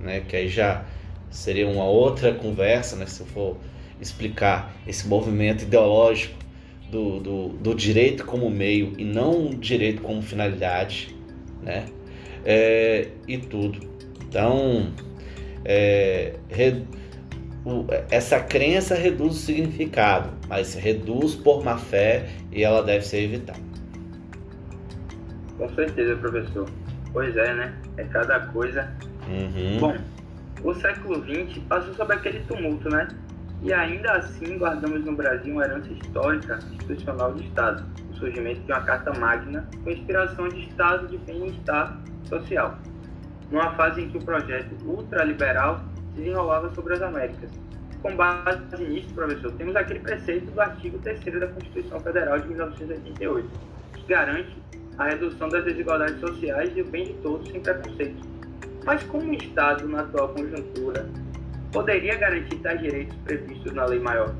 né, 0.00 0.20
que 0.20 0.36
aí 0.36 0.48
já 0.48 0.84
seria 1.30 1.68
uma 1.68 1.84
outra 1.84 2.34
conversa, 2.34 2.96
né, 2.96 3.06
se 3.06 3.20
eu 3.20 3.26
for 3.26 3.56
explicar 4.00 4.74
esse 4.86 5.06
movimento 5.06 5.62
ideológico 5.62 6.45
do, 6.90 7.20
do, 7.20 7.48
do 7.48 7.74
direito 7.74 8.24
como 8.24 8.48
meio 8.50 8.92
e 8.96 9.04
não 9.04 9.50
direito 9.50 10.02
como 10.02 10.22
finalidade, 10.22 11.14
né, 11.62 11.86
é, 12.44 13.08
e 13.26 13.38
tudo. 13.38 13.80
Então, 14.28 14.92
é, 15.64 16.34
essa 18.10 18.40
crença 18.40 18.94
reduz 18.94 19.34
o 19.34 19.38
significado, 19.38 20.30
mas 20.48 20.74
reduz 20.74 21.34
por 21.34 21.64
má 21.64 21.76
fé 21.76 22.28
e 22.52 22.62
ela 22.62 22.82
deve 22.82 23.04
ser 23.04 23.22
evitada. 23.22 23.66
Com 25.58 25.68
certeza, 25.74 26.16
professor. 26.16 26.68
Pois 27.12 27.36
é, 27.36 27.54
né? 27.54 27.74
É 27.96 28.04
cada 28.04 28.40
coisa. 28.48 28.92
Uhum. 29.26 29.78
Bom, 29.80 29.96
o 30.62 30.74
século 30.74 31.24
XX 31.24 31.58
passou 31.68 31.94
sob 31.94 32.12
aquele 32.12 32.40
tumulto, 32.40 32.88
né? 32.88 33.08
E 33.66 33.72
ainda 33.72 34.12
assim 34.12 34.58
guardamos 34.58 35.04
no 35.04 35.16
Brasil 35.16 35.52
uma 35.52 35.64
herança 35.64 35.92
histórica 35.92 36.60
institucional 36.72 37.34
de 37.34 37.42
Estado, 37.48 37.84
o 38.12 38.14
surgimento 38.14 38.60
de 38.60 38.70
uma 38.70 38.80
Carta 38.82 39.12
Magna 39.18 39.68
com 39.82 39.90
inspiração 39.90 40.48
de 40.48 40.68
Estado 40.68 41.08
de 41.08 41.18
bem-estar 41.18 42.00
social, 42.28 42.78
numa 43.50 43.74
fase 43.74 44.02
em 44.02 44.08
que 44.08 44.18
o 44.18 44.24
projeto 44.24 44.72
ultraliberal 44.84 45.80
se 46.14 46.20
desenrolava 46.20 46.72
sobre 46.76 46.94
as 46.94 47.02
Américas. 47.02 47.50
Com 48.02 48.14
base 48.14 48.84
nisso, 48.84 49.12
professor, 49.12 49.50
temos 49.54 49.74
aquele 49.74 49.98
preceito 49.98 50.48
do 50.52 50.60
artigo 50.60 51.00
3 51.00 51.40
da 51.40 51.48
Constituição 51.48 51.98
Federal 51.98 52.38
de 52.38 52.46
1988, 52.46 53.48
que 53.94 54.06
garante 54.06 54.56
a 54.96 55.08
redução 55.08 55.48
das 55.48 55.64
desigualdades 55.64 56.20
sociais 56.20 56.70
e 56.76 56.82
o 56.82 56.84
bem 56.84 57.06
de 57.06 57.14
todos 57.14 57.50
sem 57.50 57.60
preconceito. 57.60 58.24
Mas 58.84 59.02
como 59.02 59.28
o 59.28 59.34
Estado, 59.34 59.88
na 59.88 60.02
atual 60.02 60.28
conjuntura, 60.28 61.04
poderia 61.76 62.14
garantir 62.16 62.56
tais 62.56 62.80
direitos 62.80 63.14
previstos 63.24 63.72
na 63.72 63.84
lei 63.84 63.98
maior? 63.98 64.34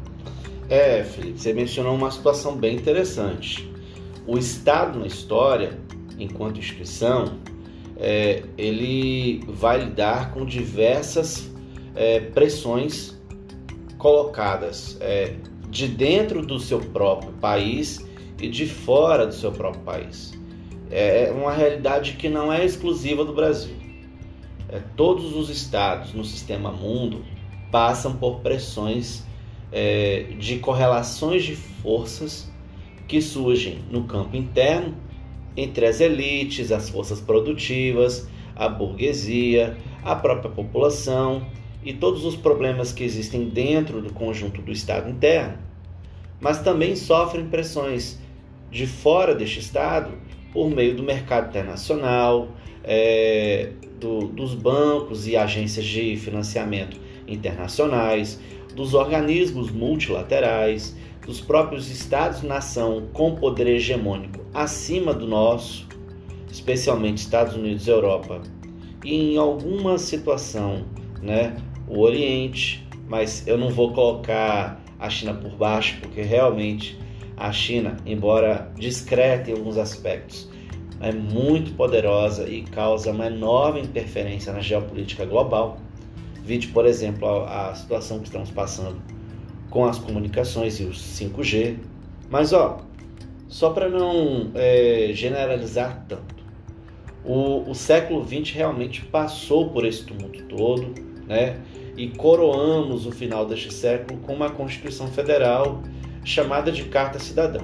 É, 0.68 1.04
Felipe, 1.04 1.38
você 1.38 1.52
mencionou 1.52 1.94
uma 1.94 2.10
situação 2.10 2.56
bem 2.56 2.76
interessante. 2.76 3.70
O 4.26 4.38
Estado 4.38 4.98
na 4.98 5.06
história, 5.06 5.78
enquanto 6.18 6.58
instituição, 6.58 7.38
é, 7.98 8.42
ele 8.56 9.44
vai 9.48 9.84
lidar 9.84 10.32
com 10.32 10.44
diversas 10.44 11.50
é, 11.94 12.20
pressões 12.20 13.16
colocadas 13.98 14.96
é, 15.00 15.34
de 15.68 15.88
dentro 15.88 16.44
do 16.44 16.58
seu 16.58 16.80
próprio 16.80 17.32
país 17.34 18.04
e 18.40 18.48
de 18.48 18.66
fora 18.66 19.26
do 19.26 19.34
seu 19.34 19.52
próprio 19.52 19.82
país. 19.82 20.32
É 20.90 21.32
uma 21.34 21.52
realidade 21.52 22.12
que 22.12 22.28
não 22.28 22.52
é 22.52 22.64
exclusiva 22.64 23.24
do 23.24 23.32
Brasil. 23.32 23.75
É, 24.68 24.80
todos 24.96 25.36
os 25.36 25.48
estados 25.48 26.12
no 26.12 26.24
sistema 26.24 26.72
mundo 26.72 27.24
passam 27.70 28.16
por 28.16 28.40
pressões 28.40 29.24
é, 29.70 30.34
de 30.38 30.58
correlações 30.58 31.44
de 31.44 31.54
forças 31.54 32.50
que 33.06 33.20
surgem 33.20 33.78
no 33.90 34.04
campo 34.04 34.36
interno 34.36 34.94
entre 35.56 35.86
as 35.86 36.00
elites, 36.00 36.70
as 36.72 36.90
forças 36.90 37.20
produtivas, 37.20 38.28
a 38.54 38.68
burguesia, 38.68 39.76
a 40.02 40.14
própria 40.14 40.50
população 40.50 41.46
e 41.84 41.92
todos 41.92 42.24
os 42.24 42.34
problemas 42.36 42.92
que 42.92 43.04
existem 43.04 43.48
dentro 43.48 44.02
do 44.02 44.12
conjunto 44.12 44.60
do 44.60 44.72
Estado 44.72 45.08
interno, 45.08 45.58
mas 46.40 46.60
também 46.60 46.96
sofrem 46.96 47.46
pressões 47.46 48.18
de 48.70 48.86
fora 48.86 49.34
deste 49.34 49.60
Estado 49.60 50.10
por 50.52 50.68
meio 50.68 50.96
do 50.96 51.02
mercado 51.02 51.48
internacional, 51.48 52.48
é, 52.82 53.72
do, 53.98 54.28
dos 54.28 54.54
bancos 54.54 55.26
e 55.26 55.36
agências 55.36 55.84
de 55.84 56.16
financiamento 56.16 56.98
internacionais, 57.26 58.40
dos 58.74 58.94
organismos 58.94 59.70
multilaterais, 59.70 60.96
dos 61.26 61.40
próprios 61.40 61.90
Estados-nação 61.90 63.08
com 63.12 63.34
poder 63.34 63.66
hegemônico 63.66 64.40
acima 64.54 65.12
do 65.12 65.26
nosso, 65.26 65.86
especialmente 66.50 67.18
Estados 67.18 67.56
Unidos 67.56 67.86
e 67.86 67.90
Europa, 67.90 68.40
e 69.04 69.34
em 69.34 69.36
alguma 69.36 69.98
situação, 69.98 70.86
né, 71.20 71.56
o 71.88 72.00
Oriente, 72.00 72.86
mas 73.08 73.46
eu 73.46 73.58
não 73.58 73.70
vou 73.70 73.92
colocar 73.92 74.80
a 74.98 75.10
China 75.10 75.34
por 75.34 75.52
baixo, 75.56 75.98
porque 76.00 76.22
realmente 76.22 76.98
a 77.36 77.52
China, 77.52 77.96
embora 78.06 78.72
discreta 78.76 79.50
em 79.50 79.54
alguns 79.54 79.76
aspectos, 79.76 80.48
é 81.00 81.12
muito 81.12 81.72
poderosa 81.74 82.48
e 82.48 82.62
causa 82.62 83.10
uma 83.10 83.26
enorme 83.26 83.80
interferência 83.80 84.52
na 84.52 84.60
geopolítica 84.60 85.24
global. 85.24 85.78
Vide, 86.42 86.68
por 86.68 86.86
exemplo, 86.86 87.26
a, 87.28 87.70
a 87.70 87.74
situação 87.74 88.18
que 88.18 88.26
estamos 88.26 88.50
passando 88.50 89.00
com 89.70 89.84
as 89.84 89.98
comunicações 89.98 90.80
e 90.80 90.84
os 90.84 90.98
5G. 90.98 91.76
Mas, 92.30 92.52
ó, 92.52 92.78
só 93.48 93.70
para 93.70 93.88
não 93.88 94.50
é, 94.54 95.10
generalizar 95.12 96.04
tanto, 96.08 96.34
o, 97.24 97.68
o 97.68 97.74
século 97.74 98.24
XX 98.24 98.54
realmente 98.54 99.04
passou 99.04 99.70
por 99.70 99.84
esse 99.84 100.04
tumulto 100.04 100.42
todo, 100.44 100.94
né? 101.26 101.60
E 101.96 102.08
coroamos 102.08 103.06
o 103.06 103.10
final 103.10 103.46
deste 103.46 103.72
século 103.72 104.20
com 104.20 104.34
uma 104.34 104.50
Constituição 104.50 105.08
Federal 105.08 105.82
chamada 106.24 106.70
de 106.70 106.84
Carta 106.84 107.18
Cidadã. 107.18 107.60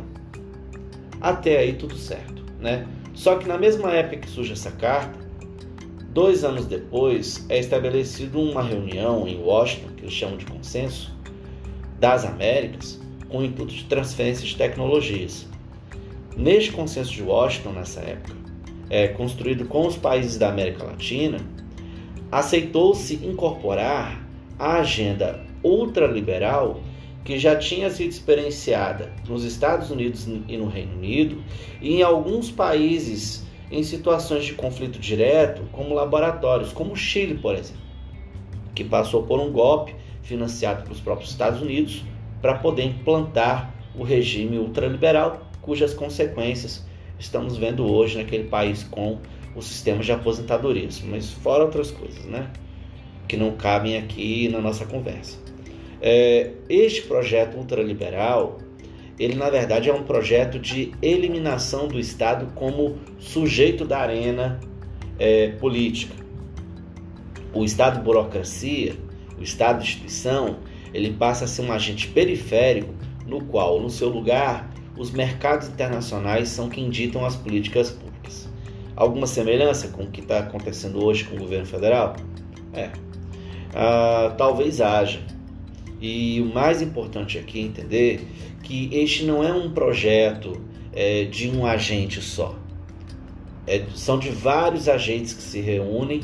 Até 1.21 1.59
aí 1.59 1.75
tudo 1.75 1.97
certo, 1.97 2.43
né? 2.59 2.87
Só 3.15 3.37
que 3.37 3.47
na 3.47 3.59
mesma 3.59 3.93
época 3.93 4.19
que 4.19 4.29
surge 4.29 4.53
essa 4.53 4.71
carta, 4.71 5.19
dois 6.09 6.45
anos 6.45 6.67
depois 6.67 7.45
é 7.49 7.59
estabelecido 7.59 8.41
uma 8.41 8.63
reunião 8.63 9.27
em 9.29 9.41
Washington, 9.41 9.89
que 9.97 10.03
eles 10.05 10.15
chamam 10.15 10.37
de 10.37 10.47
consenso, 10.47 11.13
das 11.99 12.25
Américas, 12.25 13.01
com 13.29 13.39
o 13.39 13.45
intuito 13.45 13.75
de 13.75 13.85
transferência 13.85 14.47
de 14.47 14.57
tecnologias. 14.57 15.47
Neste 16.37 16.73
consenso 16.73 17.13
de 17.13 17.23
Washington, 17.23 17.73
nessa 17.73 18.01
época, 18.01 18.35
é, 18.91 19.09
construído 19.09 19.67
com 19.67 19.87
os 19.87 19.97
países 19.97 20.39
da 20.39 20.49
América 20.49 20.85
Latina, 20.85 21.39
aceitou-se 22.31 23.15
incorporar 23.17 24.27
a 24.59 24.79
agenda 24.79 25.45
ultraliberal 25.63 26.81
que 27.25 27.39
já 27.39 27.57
tinha 27.57 27.89
sido 27.91 28.11
experienciada 28.11 29.13
nos 29.29 29.45
Estados 29.45 29.91
Unidos 29.91 30.27
e 30.49 30.57
no 30.57 30.67
Reino 30.67 30.95
Unido 30.95 31.43
e 31.81 31.97
em 31.97 32.03
alguns 32.03 32.51
países 32.51 33.47
em 33.71 33.83
situações 33.83 34.45
de 34.45 34.55
conflito 34.55 34.99
direto, 34.99 35.63
como 35.73 35.95
laboratórios, 35.95 36.73
como 36.73 36.93
o 36.93 36.97
Chile, 36.97 37.39
por 37.39 37.55
exemplo, 37.55 37.81
que 38.75 38.85
passou 38.85 39.23
por 39.23 39.41
um 39.41 39.51
golpe 39.51 39.95
financiado 40.23 40.83
pelos 40.83 41.01
próprios 41.01 41.31
Estados 41.31 41.63
Unidos 41.63 42.05
para 42.43 42.55
poder 42.55 42.85
implantar 42.85 43.73
o 43.97 44.03
regime 44.03 44.59
ultraliberal, 44.59 45.49
cujas 45.63 45.95
consequências 45.95 46.85
estamos 47.19 47.57
vendo 47.57 47.87
hoje 47.87 48.19
naquele 48.19 48.45
país 48.45 48.83
com 48.83 49.19
o 49.55 49.63
sistema 49.63 50.03
de 50.03 50.13
aposentadorias, 50.13 51.03
mas 51.03 51.31
fora 51.31 51.65
outras 51.65 51.91
coisas, 51.91 52.25
né? 52.25 52.51
Que 53.29 53.37
não 53.37 53.53
cabem 53.53 53.97
aqui 53.97 54.49
na 54.49 54.61
nossa 54.61 54.85
conversa. 54.85 55.39
É, 56.05 56.51
este 56.69 57.03
projeto 57.03 57.57
ultraliberal, 57.57 58.59
ele 59.19 59.37
na 59.37 59.49
verdade 59.49 59.89
é 59.89 59.95
um 59.95 60.03
projeto 60.03 60.59
de 60.59 60.93
eliminação 61.01 61.87
do 61.87 61.99
Estado 62.01 62.53
como 62.57 62.99
sujeito 63.21 63.85
da 63.85 64.01
arena 64.01 64.59
é, 65.17 65.51
política. 65.53 66.15
O 67.55 67.65
Estado 67.65 68.03
burocracia, 68.03 68.97
o 69.39 69.43
Estado 69.45 69.83
instituição, 69.83 70.57
ele 70.93 71.13
passa 71.13 71.45
a 71.45 71.49
ser 71.49 71.63
um 71.63 71.71
agente 71.71 72.09
periférico 72.09 72.93
no 73.25 73.45
qual, 73.45 73.81
no 73.81 73.89
seu 73.89 74.09
lugar, 74.09 74.69
os 74.97 75.13
mercados 75.13 75.69
internacionais 75.69 76.49
são 76.49 76.69
quem 76.69 76.91
ditam 76.91 77.25
as 77.25 77.37
políticas 77.37 77.91
públicas. 77.91 78.49
Alguma 78.97 79.27
semelhança 79.27 79.89
com 79.89 80.03
o 80.03 80.11
que 80.11 80.21
está 80.21 80.41
acontecendo 80.41 81.05
hoje 81.05 81.25
com 81.25 81.37
o 81.37 81.39
governo 81.39 81.67
federal? 81.67 82.17
É. 82.73 82.91
Ah, 83.75 84.35
talvez 84.37 84.81
haja. 84.81 85.21
E 86.03 86.41
o 86.41 86.53
mais 86.53 86.83
importante 86.83 87.39
aqui 87.39 87.61
é 87.61 87.63
entender 87.63 88.27
que 88.65 88.91
este 88.93 89.25
não 89.25 89.45
é 89.45 89.53
um 89.53 89.71
projeto 89.71 90.61
é, 90.93 91.23
de 91.23 91.49
um 91.49 91.65
agente 91.65 92.21
só. 92.21 92.57
É, 93.69 93.85
são 93.95 94.19
de 94.19 94.29
vários 94.29 94.89
agentes 94.89 95.33
que 95.33 95.43
se 95.43 95.61
reúnem 95.61 96.23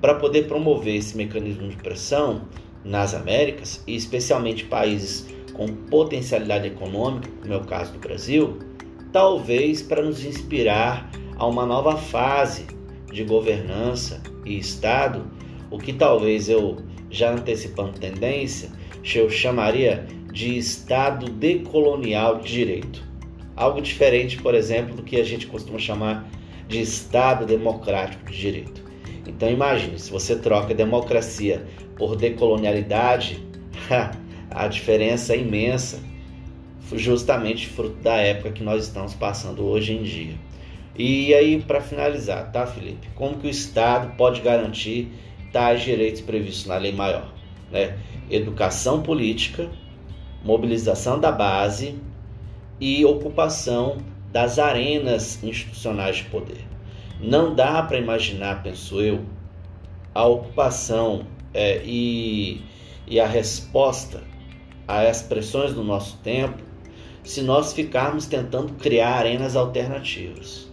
para 0.00 0.14
poder 0.14 0.46
promover 0.46 0.96
esse 0.96 1.14
mecanismo 1.14 1.68
de 1.68 1.76
pressão 1.76 2.48
nas 2.82 3.12
Américas, 3.12 3.84
e 3.86 3.94
especialmente 3.94 4.64
países 4.64 5.26
com 5.52 5.66
potencialidade 5.66 6.68
econômica, 6.68 7.28
como 7.42 7.52
é 7.52 7.56
o 7.58 7.64
caso 7.64 7.92
do 7.92 7.98
Brasil, 7.98 8.58
talvez 9.12 9.82
para 9.82 10.00
nos 10.00 10.24
inspirar 10.24 11.10
a 11.36 11.46
uma 11.46 11.66
nova 11.66 11.98
fase 11.98 12.64
de 13.12 13.24
governança 13.24 14.22
e 14.46 14.56
Estado, 14.56 15.26
o 15.70 15.76
que 15.76 15.92
talvez 15.92 16.48
eu, 16.48 16.78
já 17.10 17.32
antecipando 17.32 17.98
tendência, 17.98 18.77
eu 19.14 19.30
chamaria 19.30 20.06
de 20.32 20.56
Estado 20.56 21.30
decolonial 21.30 22.40
de 22.40 22.52
direito. 22.52 23.02
Algo 23.56 23.80
diferente, 23.80 24.36
por 24.40 24.54
exemplo, 24.54 24.94
do 24.94 25.02
que 25.02 25.20
a 25.20 25.24
gente 25.24 25.46
costuma 25.46 25.78
chamar 25.78 26.28
de 26.68 26.80
Estado 26.80 27.46
democrático 27.46 28.30
de 28.30 28.38
direito. 28.38 28.84
Então 29.26 29.50
imagine, 29.50 29.98
se 29.98 30.10
você 30.10 30.36
troca 30.36 30.74
democracia 30.74 31.66
por 31.96 32.16
decolonialidade, 32.16 33.42
a 34.50 34.68
diferença 34.68 35.34
é 35.34 35.38
imensa, 35.38 36.00
justamente 36.92 37.66
fruto 37.66 37.96
da 38.02 38.16
época 38.16 38.52
que 38.52 38.62
nós 38.62 38.84
estamos 38.84 39.14
passando 39.14 39.64
hoje 39.64 39.92
em 39.92 40.02
dia. 40.02 40.34
E 40.96 41.32
aí, 41.34 41.60
para 41.60 41.80
finalizar, 41.80 42.50
tá, 42.50 42.66
Felipe? 42.66 43.08
Como 43.14 43.38
que 43.38 43.46
o 43.46 43.50
Estado 43.50 44.16
pode 44.16 44.40
garantir 44.40 45.12
tais 45.52 45.82
direitos 45.82 46.20
previstos 46.20 46.66
na 46.66 46.76
lei 46.76 46.92
maior? 46.92 47.37
Né? 47.70 47.98
educação 48.30 49.02
política, 49.02 49.70
mobilização 50.44 51.18
da 51.18 51.32
base 51.32 51.98
e 52.80 53.04
ocupação 53.04 53.98
das 54.32 54.58
arenas 54.58 55.42
institucionais 55.42 56.16
de 56.16 56.24
poder. 56.24 56.64
Não 57.20 57.54
dá 57.54 57.82
para 57.82 57.98
imaginar, 57.98 58.62
penso 58.62 59.00
eu, 59.00 59.24
a 60.14 60.24
ocupação 60.24 61.26
é, 61.52 61.82
e, 61.84 62.62
e 63.06 63.18
a 63.18 63.26
resposta 63.26 64.22
às 64.86 65.22
pressões 65.22 65.74
do 65.74 65.82
nosso 65.82 66.16
tempo 66.18 66.62
se 67.24 67.42
nós 67.42 67.72
ficarmos 67.72 68.26
tentando 68.26 68.72
criar 68.74 69.18
arenas 69.18 69.54
alternativas. 69.54 70.68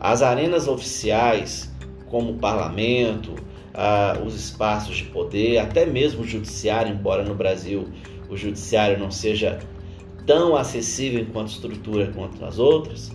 As 0.00 0.22
arenas 0.22 0.66
oficiais, 0.66 1.72
como 2.10 2.32
o 2.32 2.38
parlamento, 2.38 3.34
os 4.24 4.34
espaços 4.34 4.96
de 4.96 5.04
poder, 5.04 5.58
até 5.58 5.86
mesmo 5.86 6.22
o 6.22 6.26
judiciário, 6.26 6.92
embora 6.92 7.24
no 7.24 7.34
Brasil 7.34 7.88
o 8.28 8.36
judiciário 8.36 8.98
não 8.98 9.10
seja 9.10 9.58
tão 10.26 10.56
acessível 10.56 11.20
enquanto 11.20 11.48
estrutura 11.48 12.12
quanto 12.14 12.40
nas 12.40 12.58
outras, 12.58 13.10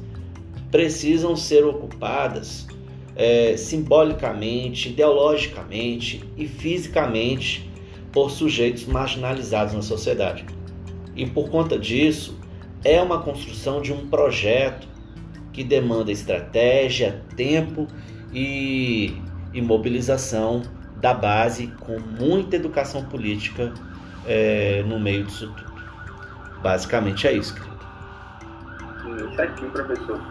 precisam 0.72 1.36
ser 1.36 1.66
ocupadas 1.66 2.68
é, 3.16 3.56
simbolicamente, 3.58 4.90
ideologicamente 4.90 6.24
e 6.38 6.48
fisicamente 6.48 7.70
por 8.12 8.30
sujeitos 8.30 8.86
marginalizados 8.86 9.74
na 9.74 9.82
sociedade. 9.82 10.46
E 11.16 11.26
por 11.26 11.50
conta 11.50 11.80
disso, 11.80 12.38
é 12.84 13.02
uma 13.02 13.20
construção 13.22 13.82
de 13.82 13.92
um 13.92 14.08
projeto 14.08 14.88
que 15.52 15.64
demanda 15.64 16.12
estratégia, 16.12 17.24
tempo 17.36 17.88
e 18.32 19.16
e 19.58 19.62
mobilização 19.62 20.62
da 20.98 21.16
base 21.16 21.68
com 21.80 22.00
muita 22.00 22.56
educação 22.56 23.04
política 23.06 23.74
é, 24.26 24.84
no 24.86 25.00
meio 25.00 25.24
disso 25.24 25.52
tudo. 25.52 25.72
Basicamente 26.62 27.28
é 27.28 27.34
isso, 27.34 27.56
querido. 27.56 27.78
Sim, 29.02 29.36
certinho, 29.36 29.72
professor. 29.72 30.22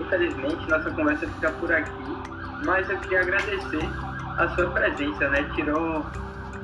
Infelizmente, 0.00 0.68
nossa 0.68 0.90
conversa 0.90 1.28
fica 1.28 1.52
por 1.52 1.72
aqui, 1.72 1.92
mas 2.64 2.90
eu 2.90 2.98
queria 2.98 3.20
agradecer 3.20 3.88
a 4.38 4.48
sua 4.56 4.70
presença, 4.70 5.28
né? 5.28 5.48
Tirou 5.54 6.04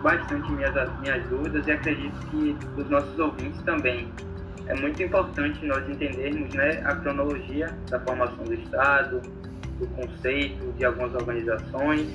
bastante 0.02 0.50
minhas, 0.50 0.74
minhas 1.00 1.24
dúvidas 1.26 1.64
e 1.66 1.70
acredito 1.70 2.26
que 2.30 2.56
os 2.76 2.90
nossos 2.90 3.16
ouvintes 3.18 3.62
também. 3.62 4.12
É 4.66 4.74
muito 4.74 5.00
importante 5.02 5.64
nós 5.64 5.88
entendermos 5.88 6.52
né, 6.54 6.82
a 6.84 6.94
cronologia 6.96 7.76
da 7.88 8.00
formação 8.00 8.44
do 8.44 8.54
Estado, 8.54 9.20
do 9.80 9.86
conceito 9.88 10.72
de 10.76 10.84
algumas 10.84 11.12
organizações, 11.14 12.06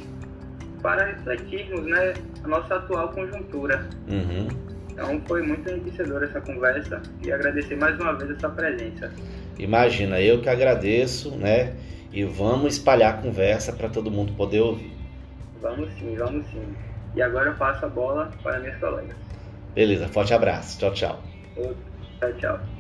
para 0.82 1.06
refletirmos 1.06 1.86
né, 1.86 2.14
a 2.44 2.48
nossa 2.48 2.76
atual 2.76 3.10
conjuntura. 3.10 3.90
Uhum. 4.08 4.48
Então 4.92 5.22
foi 5.28 5.42
muito 5.42 5.70
enriquecedora 5.70 6.26
essa 6.26 6.40
conversa 6.40 7.02
e 7.24 7.32
agradecer 7.32 7.76
mais 7.76 8.00
uma 8.00 8.14
vez 8.14 8.32
a 8.32 8.40
sua 8.40 8.50
presença. 8.52 9.12
Imagina, 9.58 10.22
eu 10.22 10.42
que 10.42 10.48
agradeço, 10.48 11.36
né? 11.36 11.74
E 12.14 12.24
vamos 12.24 12.76
espalhar 12.76 13.16
a 13.16 13.18
conversa 13.18 13.74
para 13.74 13.90
todo 13.90 14.10
mundo 14.10 14.34
poder 14.34 14.62
ouvir. 14.62 14.94
Vamos 15.62 15.90
sim, 16.00 16.16
vamos 16.16 16.46
sim. 16.48 16.64
E 17.16 17.22
agora 17.22 17.50
eu 17.50 17.56
passo 17.56 17.86
a 17.86 17.90
bola 17.90 18.32
para 18.42 18.60
minhas 18.60 18.80
colegas. 18.80 19.16
Beleza, 19.74 20.08
forte 20.08 20.34
abraço. 20.34 20.80
Tchau, 20.80 20.94
tchau. 20.94 21.24
Tchau, 22.20 22.34
tchau. 22.40 22.75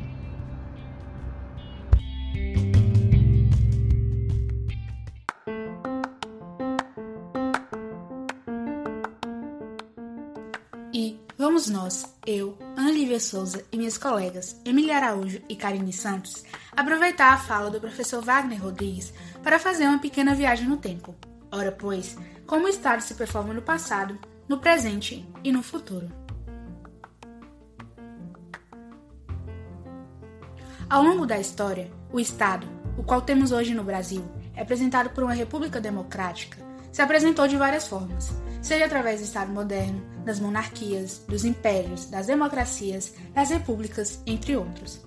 Vamos 11.65 11.69
nós, 11.69 12.15
eu, 12.25 12.57
Ana 12.75 12.91
Lívia 12.91 13.19
Souza 13.19 13.63
e 13.71 13.77
minhas 13.77 13.97
colegas 13.97 14.59
Emília 14.65 14.97
Araújo 14.97 15.41
e 15.49 15.55
Karine 15.55 15.93
Santos, 15.93 16.43
aproveitar 16.75 17.33
a 17.33 17.37
fala 17.37 17.69
do 17.69 17.79
professor 17.79 18.21
Wagner 18.21 18.61
Rodrigues 18.61 19.13
para 19.41 19.59
fazer 19.59 19.85
uma 19.85 19.99
pequena 19.99 20.35
viagem 20.35 20.67
no 20.67 20.77
tempo. 20.77 21.15
Ora, 21.51 21.71
pois, 21.71 22.17
como 22.45 22.65
o 22.65 22.69
Estado 22.69 23.01
se 23.01 23.13
performa 23.15 23.53
no 23.53 23.61
passado, 23.61 24.17
no 24.47 24.59
presente 24.59 25.27
e 25.43 25.51
no 25.51 25.63
futuro. 25.63 26.11
Ao 30.89 31.01
longo 31.01 31.25
da 31.25 31.39
história, 31.39 31.91
o 32.11 32.19
Estado, 32.19 32.67
o 32.97 33.03
qual 33.03 33.21
temos 33.21 33.51
hoje 33.51 33.73
no 33.73 33.83
Brasil, 33.83 34.23
representado 34.53 35.09
por 35.11 35.23
uma 35.23 35.33
república 35.33 35.81
democrática, 35.81 36.57
se 36.91 37.01
apresentou 37.01 37.47
de 37.47 37.57
várias 37.57 37.87
formas, 37.87 38.31
seja 38.65 38.85
através 38.85 39.19
do 39.19 39.25
Estado 39.25 39.53
moderno, 39.53 40.01
das 40.25 40.39
monarquias, 40.39 41.23
dos 41.27 41.45
impérios, 41.45 42.07
das 42.07 42.25
democracias, 42.25 43.13
das 43.31 43.51
repúblicas, 43.51 44.19
entre 44.25 44.57
outros. 44.57 45.05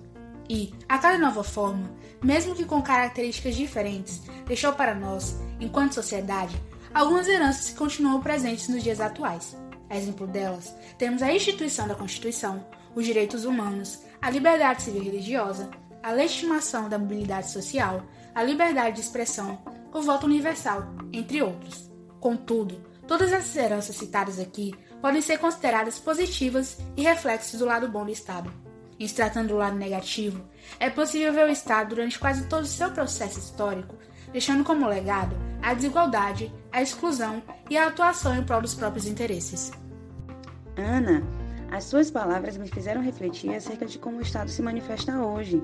E, 0.49 0.73
a 0.89 0.97
cada 0.97 1.19
nova 1.19 1.43
forma, 1.43 1.91
mesmo 2.23 2.55
que 2.55 2.65
com 2.65 2.81
características 2.81 3.57
diferentes, 3.57 4.23
deixou 4.47 4.73
para 4.75 4.95
nós, 4.95 5.37
enquanto 5.59 5.95
sociedade, 5.95 6.57
algumas 6.95 7.27
heranças 7.27 7.71
que 7.71 7.77
continuam 7.77 8.21
presentes 8.21 8.69
nos 8.69 8.81
dias 8.81 9.01
atuais. 9.01 9.57
A 9.91 9.97
exemplo 9.97 10.29
delas, 10.29 10.73
temos 10.97 11.21
a 11.21 11.33
instituição 11.33 11.89
da 11.89 11.97
Constituição, 11.97 12.65
os 12.95 13.05
direitos 13.05 13.45
humanos, 13.45 13.99
a 14.23 14.31
liberdade 14.31 14.83
civil 14.83 15.03
e 15.03 15.07
religiosa, 15.07 15.69
a 16.01 16.13
legitimação 16.13 16.89
da 16.89 16.97
mobilidade 16.97 17.51
social, 17.51 18.05
a 18.37 18.43
liberdade 18.45 18.95
de 18.95 19.01
expressão, 19.01 19.59
o 19.93 20.01
voto 20.01 20.27
universal, 20.27 20.85
entre 21.13 21.43
outros. 21.43 21.91
Contudo, 22.21 22.87
todas 23.09 23.33
essas 23.33 23.57
heranças 23.57 23.97
citadas 23.97 24.39
aqui 24.39 24.73
podem 25.01 25.23
ser 25.23 25.39
consideradas 25.39 25.99
positivas 25.99 26.79
e 26.97 27.03
reflexos 27.03 27.59
do 27.59 27.67
lado 27.67 27.89
bom 27.89 28.05
do 28.05 28.13
Estado. 28.13 28.53
Em 29.01 29.09
se 29.09 29.15
tratando 29.15 29.49
do 29.49 29.57
lado 29.57 29.77
negativo, 29.77 30.45
é 30.79 30.91
possível 30.91 31.33
ver 31.33 31.47
o 31.47 31.51
Estado 31.51 31.91
durante 31.91 32.19
quase 32.19 32.47
todo 32.47 32.65
o 32.65 32.67
seu 32.67 32.91
processo 32.91 33.39
histórico, 33.39 33.97
deixando 34.33 34.63
como 34.63 34.87
legado 34.87 35.35
a 35.63 35.73
desigualdade, 35.73 36.53
a 36.71 36.83
exclusão 36.83 37.43
e 37.71 37.77
a 37.77 37.87
atuação 37.87 38.37
em 38.37 38.45
prol 38.45 38.61
dos 38.61 38.75
próprios 38.75 39.07
interesses. 39.07 39.73
Ana, 40.77 41.23
as 41.71 41.85
suas 41.85 42.11
palavras 42.11 42.57
me 42.57 42.69
fizeram 42.69 43.03
refletir 43.03 43.55
acerca 43.55 43.87
de 43.87 43.99
como 43.99 44.19
o 44.19 44.23
Estado 44.23 44.51
se 44.51 44.63
manifesta 44.63 45.23
hoje. 45.23 45.63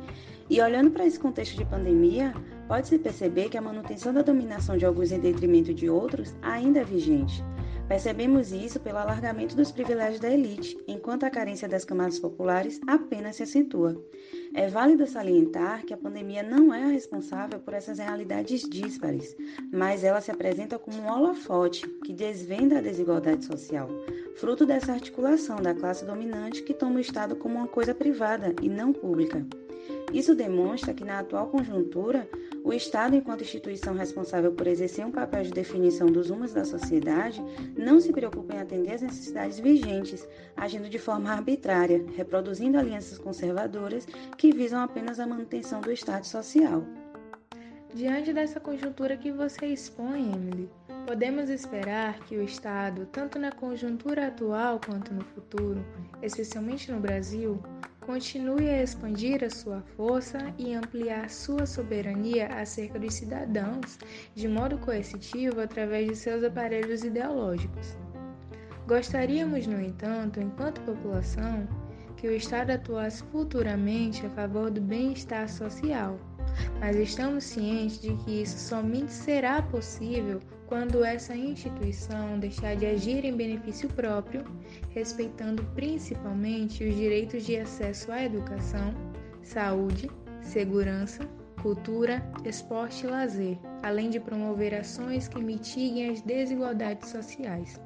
E 0.50 0.60
olhando 0.60 0.90
para 0.90 1.06
esse 1.06 1.18
contexto 1.18 1.56
de 1.56 1.64
pandemia, 1.64 2.34
pode-se 2.68 2.98
perceber 2.98 3.48
que 3.48 3.56
a 3.56 3.62
manutenção 3.62 4.12
da 4.12 4.22
dominação 4.22 4.76
de 4.76 4.84
alguns 4.84 5.12
em 5.12 5.20
detrimento 5.20 5.72
de 5.72 5.88
outros 5.88 6.34
ainda 6.42 6.80
é 6.80 6.84
vigente. 6.84 7.42
Percebemos 7.88 8.52
isso 8.52 8.80
pelo 8.80 8.98
alargamento 8.98 9.54
dos 9.54 9.70
privilégios 9.70 10.20
da 10.20 10.30
elite, 10.30 10.76
enquanto 10.86 11.24
a 11.24 11.30
carência 11.30 11.68
das 11.68 11.84
camadas 11.84 12.18
populares 12.18 12.80
apenas 12.86 13.36
se 13.36 13.42
acentua. 13.42 14.02
É 14.56 14.68
válido 14.68 15.04
salientar 15.04 15.84
que 15.84 15.92
a 15.92 15.96
pandemia 15.96 16.40
não 16.40 16.72
é 16.72 16.84
a 16.84 16.86
responsável 16.86 17.58
por 17.58 17.74
essas 17.74 17.98
realidades 17.98 18.62
díspares, 18.62 19.36
mas 19.72 20.04
ela 20.04 20.20
se 20.20 20.30
apresenta 20.30 20.78
como 20.78 20.96
um 20.96 21.10
holofote 21.10 21.88
que 22.04 22.12
desvenda 22.12 22.78
a 22.78 22.80
desigualdade 22.80 23.44
social, 23.44 23.88
fruto 24.36 24.64
dessa 24.64 24.92
articulação 24.92 25.56
da 25.56 25.74
classe 25.74 26.04
dominante 26.04 26.62
que 26.62 26.72
toma 26.72 26.98
o 26.98 27.00
Estado 27.00 27.34
como 27.34 27.56
uma 27.56 27.66
coisa 27.66 27.92
privada 27.92 28.54
e 28.62 28.68
não 28.68 28.92
pública. 28.92 29.44
Isso 30.12 30.34
demonstra 30.34 30.94
que, 30.94 31.04
na 31.04 31.18
atual 31.18 31.48
conjuntura, 31.48 32.28
o 32.62 32.72
Estado, 32.72 33.14
enquanto 33.14 33.42
instituição 33.42 33.94
responsável 33.94 34.52
por 34.52 34.66
exercer 34.66 35.04
um 35.04 35.10
papel 35.10 35.42
de 35.42 35.50
definição 35.50 36.06
dos 36.06 36.30
rumos 36.30 36.52
da 36.52 36.64
sociedade, 36.64 37.42
não 37.76 38.00
se 38.00 38.12
preocupa 38.12 38.54
em 38.54 38.58
atender 38.58 38.92
às 38.92 39.02
necessidades 39.02 39.58
vigentes, 39.58 40.26
agindo 40.56 40.88
de 40.88 40.98
forma 40.98 41.30
arbitrária, 41.30 42.04
reproduzindo 42.16 42.78
alianças 42.78 43.18
conservadoras 43.18 44.06
que 44.38 44.52
visam 44.52 44.80
apenas 44.80 45.20
a 45.20 45.26
manutenção 45.26 45.80
do 45.80 45.92
Estado 45.92 46.24
social. 46.26 46.84
Diante 47.94 48.32
dessa 48.32 48.58
conjuntura 48.58 49.16
que 49.16 49.30
você 49.30 49.66
expõe, 49.66 50.32
Emily, 50.32 50.68
podemos 51.06 51.48
esperar 51.48 52.18
que 52.20 52.36
o 52.36 52.42
Estado, 52.42 53.06
tanto 53.12 53.38
na 53.38 53.52
conjuntura 53.52 54.26
atual 54.26 54.80
quanto 54.84 55.14
no 55.14 55.22
futuro, 55.22 55.84
especialmente 56.20 56.90
no 56.90 56.98
Brasil, 56.98 57.62
continue 58.06 58.68
a 58.68 58.82
expandir 58.82 59.42
a 59.42 59.50
sua 59.50 59.82
força 59.96 60.38
e 60.58 60.74
ampliar 60.74 61.30
sua 61.30 61.66
soberania 61.66 62.48
acerca 62.48 62.98
dos 62.98 63.14
cidadãos 63.14 63.98
de 64.34 64.46
modo 64.46 64.78
coercitivo 64.78 65.60
através 65.60 66.08
de 66.08 66.16
seus 66.16 66.44
aparelhos 66.44 67.02
ideológicos. 67.02 67.96
Gostaríamos, 68.86 69.66
no 69.66 69.80
entanto, 69.80 70.40
enquanto 70.40 70.80
população, 70.82 71.66
que 72.16 72.28
o 72.28 72.32
Estado 72.32 72.70
atuasse 72.70 73.22
futuramente 73.24 74.24
a 74.26 74.30
favor 74.30 74.70
do 74.70 74.80
bem-estar 74.80 75.48
social, 75.48 76.18
mas 76.80 76.96
estamos 76.96 77.44
cientes 77.44 78.00
de 78.00 78.14
que 78.16 78.42
isso 78.42 78.58
somente 78.58 79.12
será 79.12 79.62
possível 79.62 80.40
quando 80.66 81.04
essa 81.04 81.36
instituição 81.36 82.38
deixar 82.38 82.76
de 82.76 82.86
agir 82.86 83.24
em 83.24 83.36
benefício 83.36 83.88
próprio, 83.88 84.44
respeitando 84.90 85.64
principalmente 85.74 86.84
os 86.84 86.94
direitos 86.96 87.44
de 87.44 87.56
acesso 87.56 88.10
à 88.10 88.24
educação, 88.24 88.94
saúde, 89.42 90.10
segurança, 90.42 91.28
cultura, 91.60 92.22
esporte 92.44 93.06
e 93.06 93.08
lazer, 93.08 93.58
além 93.82 94.10
de 94.10 94.20
promover 94.20 94.74
ações 94.74 95.28
que 95.28 95.42
mitiguem 95.42 96.10
as 96.10 96.20
desigualdades 96.22 97.08
sociais. 97.08 97.80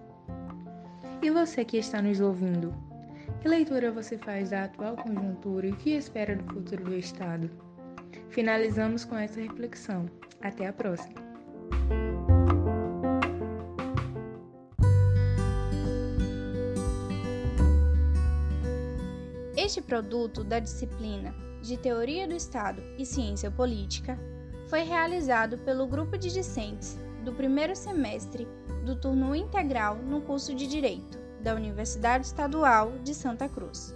E 1.22 1.30
você 1.30 1.64
que 1.64 1.78
está 1.78 2.00
nos 2.00 2.20
ouvindo? 2.20 2.74
Que 3.40 3.48
leitura 3.48 3.92
você 3.92 4.18
faz 4.18 4.50
da 4.50 4.64
atual 4.64 4.96
conjuntura 4.96 5.66
e 5.66 5.72
o 5.72 5.76
que 5.76 5.90
espera 5.90 6.34
do 6.36 6.52
futuro 6.52 6.84
do 6.84 6.94
Estado? 6.94 7.50
Finalizamos 8.30 9.04
com 9.04 9.16
essa 9.16 9.40
reflexão. 9.40 10.06
Até 10.40 10.66
a 10.66 10.72
próxima! 10.72 11.28
Este 19.68 19.82
produto 19.82 20.42
da 20.42 20.58
disciplina 20.58 21.34
de 21.60 21.76
Teoria 21.76 22.26
do 22.26 22.34
Estado 22.34 22.82
e 22.96 23.04
Ciência 23.04 23.50
Política 23.50 24.18
foi 24.66 24.80
realizado 24.80 25.58
pelo 25.58 25.86
grupo 25.86 26.16
de 26.16 26.32
discentes 26.32 26.98
do 27.22 27.34
primeiro 27.34 27.76
semestre 27.76 28.48
do 28.86 28.96
turno 28.96 29.34
integral 29.34 29.96
no 29.96 30.22
curso 30.22 30.54
de 30.54 30.66
Direito 30.66 31.18
da 31.42 31.54
Universidade 31.54 32.24
Estadual 32.24 32.92
de 33.04 33.14
Santa 33.14 33.46
Cruz 33.46 33.94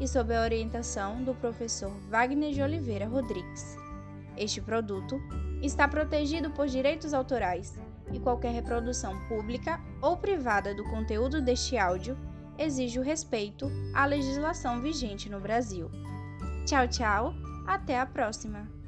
e 0.00 0.08
sob 0.08 0.34
a 0.34 0.42
orientação 0.42 1.22
do 1.22 1.36
professor 1.36 1.92
Wagner 2.10 2.52
de 2.52 2.60
Oliveira 2.60 3.06
Rodrigues. 3.06 3.76
Este 4.36 4.60
produto 4.60 5.22
está 5.62 5.86
protegido 5.86 6.50
por 6.50 6.66
direitos 6.66 7.14
autorais 7.14 7.78
e 8.12 8.18
qualquer 8.18 8.50
reprodução 8.50 9.16
pública 9.28 9.80
ou 10.00 10.16
privada 10.16 10.74
do 10.74 10.82
conteúdo 10.82 11.40
deste 11.40 11.78
áudio 11.78 12.18
exige 12.62 12.98
o 12.98 13.02
respeito 13.02 13.70
à 13.94 14.06
legislação 14.06 14.80
vigente 14.80 15.28
no 15.28 15.40
Brasil. 15.40 15.90
Tchau, 16.66 16.86
tchau, 16.88 17.34
até 17.66 17.98
a 17.98 18.06
próxima! 18.06 18.81